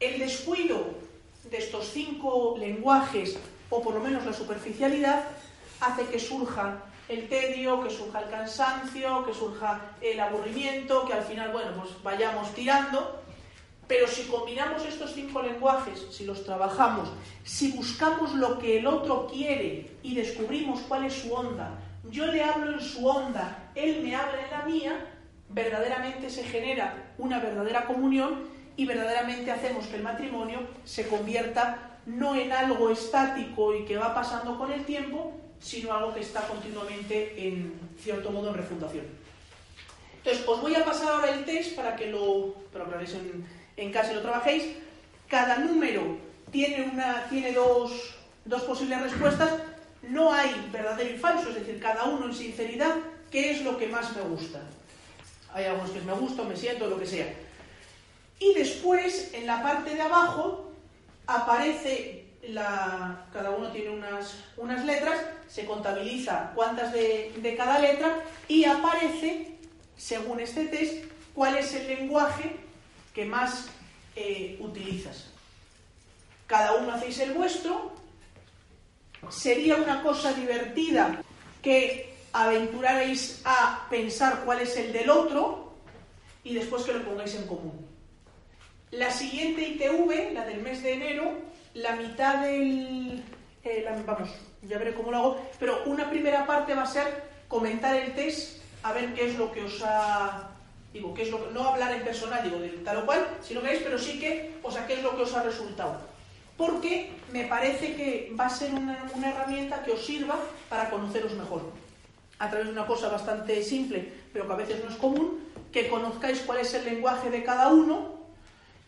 El 0.00 0.18
descuido 0.18 0.84
de 1.48 1.58
estos 1.58 1.90
cinco 1.90 2.56
lenguajes, 2.58 3.38
o 3.70 3.80
por 3.80 3.94
lo 3.94 4.00
menos 4.00 4.26
la 4.26 4.32
superficialidad, 4.32 5.28
hace 5.80 6.06
que 6.06 6.18
surja 6.18 6.82
el 7.08 7.28
tedio, 7.28 7.84
que 7.84 7.90
surja 7.90 8.22
el 8.22 8.30
cansancio, 8.30 9.24
que 9.24 9.32
surja 9.32 9.94
el 10.00 10.18
aburrimiento, 10.18 11.06
que 11.06 11.12
al 11.12 11.22
final, 11.22 11.52
bueno, 11.52 11.70
pues 11.78 12.02
vayamos 12.02 12.52
tirando. 12.52 13.22
Pero 13.86 14.08
si 14.08 14.22
combinamos 14.24 14.84
estos 14.86 15.12
cinco 15.12 15.42
lenguajes, 15.42 16.06
si 16.10 16.24
los 16.24 16.44
trabajamos, 16.44 17.10
si 17.44 17.72
buscamos 17.72 18.34
lo 18.34 18.58
que 18.58 18.78
el 18.78 18.86
otro 18.86 19.26
quiere 19.26 19.90
y 20.02 20.14
descubrimos 20.14 20.80
cuál 20.88 21.04
es 21.04 21.12
su 21.12 21.34
onda, 21.34 21.78
yo 22.10 22.26
le 22.26 22.42
hablo 22.42 22.72
en 22.72 22.80
su 22.80 23.06
onda, 23.06 23.70
él 23.74 24.00
me 24.02 24.14
habla 24.14 24.44
en 24.44 24.50
la 24.50 24.62
mía, 24.64 25.06
verdaderamente 25.50 26.30
se 26.30 26.44
genera 26.44 27.12
una 27.18 27.40
verdadera 27.40 27.84
comunión 27.84 28.48
y 28.76 28.86
verdaderamente 28.86 29.50
hacemos 29.50 29.86
que 29.86 29.96
el 29.96 30.02
matrimonio 30.02 30.60
se 30.84 31.06
convierta 31.06 31.98
no 32.06 32.36
en 32.36 32.52
algo 32.52 32.90
estático 32.90 33.74
y 33.74 33.84
que 33.84 33.96
va 33.96 34.14
pasando 34.14 34.58
con 34.58 34.72
el 34.72 34.84
tiempo, 34.84 35.32
sino 35.60 35.92
algo 35.92 36.12
que 36.12 36.20
está 36.20 36.46
continuamente 36.46 37.48
en 37.48 37.78
cierto 37.98 38.30
modo 38.30 38.50
en 38.50 38.56
refundación. 38.56 39.06
Entonces, 40.18 40.44
os 40.46 40.60
voy 40.60 40.74
a 40.74 40.84
pasar 40.84 41.12
ahora 41.12 41.30
el 41.30 41.44
test 41.44 41.76
para 41.76 41.96
que 41.96 42.10
lo, 42.10 42.54
en 43.76 43.92
casa 43.92 44.12
y 44.12 44.16
lo 44.16 44.22
trabajéis. 44.22 44.64
Cada 45.28 45.58
número 45.58 46.18
tiene, 46.50 46.90
una, 46.92 47.26
tiene 47.28 47.52
dos, 47.52 48.14
dos 48.44 48.62
posibles 48.62 49.00
respuestas. 49.02 49.52
No 50.02 50.32
hay 50.32 50.68
verdadero 50.72 51.14
y 51.14 51.18
falso, 51.18 51.48
es 51.48 51.56
decir, 51.56 51.80
cada 51.80 52.04
uno 52.04 52.26
en 52.26 52.34
sinceridad, 52.34 52.96
¿qué 53.30 53.52
es 53.52 53.62
lo 53.62 53.78
que 53.78 53.86
más 53.86 54.14
me 54.14 54.22
gusta? 54.22 54.60
Hay 55.52 55.64
algunos 55.64 55.90
que 55.90 56.00
me 56.00 56.12
gusta, 56.12 56.42
me 56.42 56.56
siento, 56.56 56.88
lo 56.88 56.98
que 56.98 57.06
sea. 57.06 57.32
Y 58.38 58.52
después, 58.54 59.30
en 59.32 59.46
la 59.46 59.62
parte 59.62 59.94
de 59.94 60.02
abajo, 60.02 60.72
aparece 61.26 62.24
cada 63.32 63.50
uno 63.56 63.68
tiene 63.68 63.90
unas, 63.90 64.36
unas 64.56 64.84
letras, 64.84 65.18
se 65.48 65.64
contabiliza 65.64 66.52
cuántas 66.54 66.92
de, 66.92 67.54
cada 67.56 67.78
letra 67.78 68.16
y 68.48 68.64
aparece, 68.64 69.56
según 69.96 70.40
este 70.40 70.66
test, 70.66 71.04
cuál 71.34 71.56
es 71.56 71.74
el 71.74 71.88
lenguaje 71.88 72.56
que 73.14 73.24
más 73.24 73.68
eh, 74.16 74.58
utilizas. 74.60 75.30
Cada 76.46 76.74
uno 76.74 76.92
hacéis 76.92 77.20
el 77.20 77.32
vuestro. 77.32 77.92
Sería 79.30 79.76
una 79.76 80.02
cosa 80.02 80.32
divertida 80.34 81.22
que 81.62 82.14
aventurarais 82.32 83.40
a 83.44 83.86
pensar 83.88 84.42
cuál 84.44 84.60
es 84.60 84.76
el 84.76 84.92
del 84.92 85.08
otro 85.08 85.72
y 86.42 86.54
después 86.54 86.82
que 86.82 86.92
lo 86.92 87.04
pongáis 87.04 87.34
en 87.36 87.46
común. 87.46 87.86
La 88.90 89.10
siguiente 89.10 89.62
ITV, 89.62 90.32
la 90.32 90.44
del 90.44 90.60
mes 90.60 90.82
de 90.82 90.92
enero, 90.92 91.32
la 91.74 91.96
mitad 91.96 92.42
del... 92.42 93.22
Eh, 93.64 93.88
vamos, 94.06 94.28
ya 94.62 94.78
veré 94.78 94.94
cómo 94.94 95.10
lo 95.10 95.16
hago, 95.16 95.50
pero 95.58 95.84
una 95.86 96.10
primera 96.10 96.46
parte 96.46 96.74
va 96.74 96.82
a 96.82 96.86
ser 96.86 97.24
comentar 97.48 97.96
el 97.96 98.14
test, 98.14 98.60
a 98.82 98.92
ver 98.92 99.14
qué 99.14 99.30
es 99.30 99.38
lo 99.38 99.50
que 99.50 99.62
os 99.62 99.82
ha... 99.82 100.53
Digo, 100.94 101.12
qué 101.12 101.22
es 101.22 101.30
lo 101.30 101.50
no 101.50 101.64
hablar 101.68 101.92
en 101.92 102.04
personal, 102.04 102.44
digo, 102.44 102.56
tal 102.84 102.98
o 102.98 103.04
cual, 103.04 103.26
sino 103.42 103.60
que 103.60 103.74
es, 103.74 103.82
pero 103.82 103.98
sí 103.98 104.20
que, 104.20 104.54
o 104.62 104.70
sea, 104.70 104.86
qué 104.86 104.94
es 104.94 105.02
lo 105.02 105.16
que 105.16 105.22
os 105.22 105.34
ha 105.34 105.42
resultado. 105.42 106.00
Porque 106.56 107.10
me 107.32 107.46
parece 107.46 107.96
que 107.96 108.32
va 108.38 108.46
a 108.46 108.50
ser 108.50 108.72
una, 108.72 109.10
una 109.12 109.30
herramienta 109.30 109.82
que 109.82 109.90
os 109.90 110.06
sirva 110.06 110.38
para 110.68 110.90
conoceros 110.90 111.32
mejor. 111.32 111.62
A 112.38 112.48
través 112.48 112.68
de 112.68 112.72
una 112.72 112.86
cosa 112.86 113.08
bastante 113.08 113.60
simple, 113.64 114.08
pero 114.32 114.46
que 114.46 114.52
a 114.52 114.56
veces 114.56 114.84
no 114.84 114.90
es 114.90 114.96
común, 114.96 115.40
que 115.72 115.88
conozcáis 115.88 116.42
cuál 116.42 116.58
es 116.58 116.72
el 116.74 116.84
lenguaje 116.84 117.28
de 117.28 117.42
cada 117.42 117.68
uno 117.70 118.14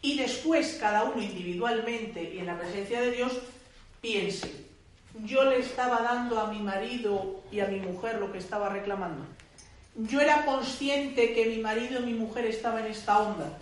y 0.01 0.17
después 0.17 0.79
cada 0.81 1.03
uno 1.03 1.21
individualmente 1.21 2.23
y 2.23 2.39
en 2.39 2.47
la 2.47 2.57
presencia 2.57 3.01
de 3.01 3.11
Dios 3.11 3.33
piense, 4.01 4.65
yo 5.25 5.43
le 5.43 5.59
estaba 5.59 6.03
dando 6.03 6.39
a 6.39 6.47
mi 6.53 6.61
marido 6.61 7.43
y 7.51 7.59
a 7.59 7.67
mi 7.67 7.81
mujer 7.81 8.21
lo 8.21 8.31
que 8.31 8.39
estaba 8.39 8.69
reclamando. 8.69 9.25
Yo 9.99 10.21
era 10.21 10.45
consciente 10.45 11.33
que 11.33 11.47
mi 11.47 11.57
marido 11.57 12.01
y 12.01 12.05
mi 12.05 12.13
mujer 12.13 12.45
estaban 12.45 12.85
en 12.85 12.93
esta 12.93 13.19
onda, 13.19 13.59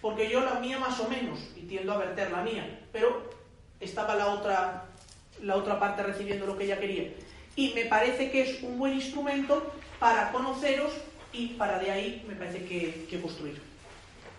porque 0.00 0.28
yo 0.28 0.40
la 0.40 0.54
mía 0.54 0.80
más 0.80 0.98
o 0.98 1.08
menos, 1.08 1.38
y 1.54 1.60
tiendo 1.60 1.92
a 1.92 1.98
verter 1.98 2.32
la 2.32 2.42
mía, 2.42 2.80
pero 2.92 3.30
estaba 3.78 4.16
la 4.16 4.28
otra, 4.28 4.86
la 5.42 5.54
otra 5.54 5.78
parte 5.78 6.02
recibiendo 6.02 6.44
lo 6.44 6.58
que 6.58 6.64
ella 6.64 6.80
quería. 6.80 7.12
Y 7.54 7.72
me 7.74 7.84
parece 7.84 8.32
que 8.32 8.42
es 8.42 8.62
un 8.64 8.80
buen 8.80 8.94
instrumento 8.94 9.72
para 10.00 10.32
conoceros 10.32 10.90
y 11.32 11.48
para 11.50 11.78
de 11.78 11.92
ahí 11.92 12.24
me 12.26 12.34
parece 12.34 12.64
que, 12.64 13.06
que 13.08 13.20
construir. 13.20 13.62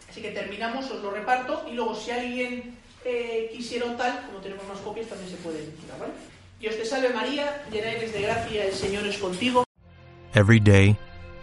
Así 0.10 0.22
que 0.22 0.32
terminamos, 0.32 0.92
os 0.92 1.02
lo 1.02 1.12
reparto 1.12 1.66
y 1.72 1.76
luego 1.76 1.96
si 1.96 2.12
alguien 2.12 2.76
eh, 3.06 3.50
quisiera 3.54 3.86
un 3.86 3.96
tal, 3.96 4.26
como 4.26 4.40
tenemos 4.40 4.68
más 4.68 4.80
copias, 4.80 5.08
también 5.08 5.30
se 5.30 5.38
puede 5.38 5.60
tirar, 5.60 5.98
¿vale? 5.98 6.14
Dios 6.60 6.76
te 6.76 6.86
salve 6.86 7.10
María, 7.10 7.64
llena 7.72 7.92
eres 7.92 8.12
de 8.12 8.22
gracia, 8.22 8.66
el 8.66 8.74
Señor 8.74 9.08
es 9.08 9.18
contigo. 9.18 9.64
Every 10.34 10.60
day 10.60 10.98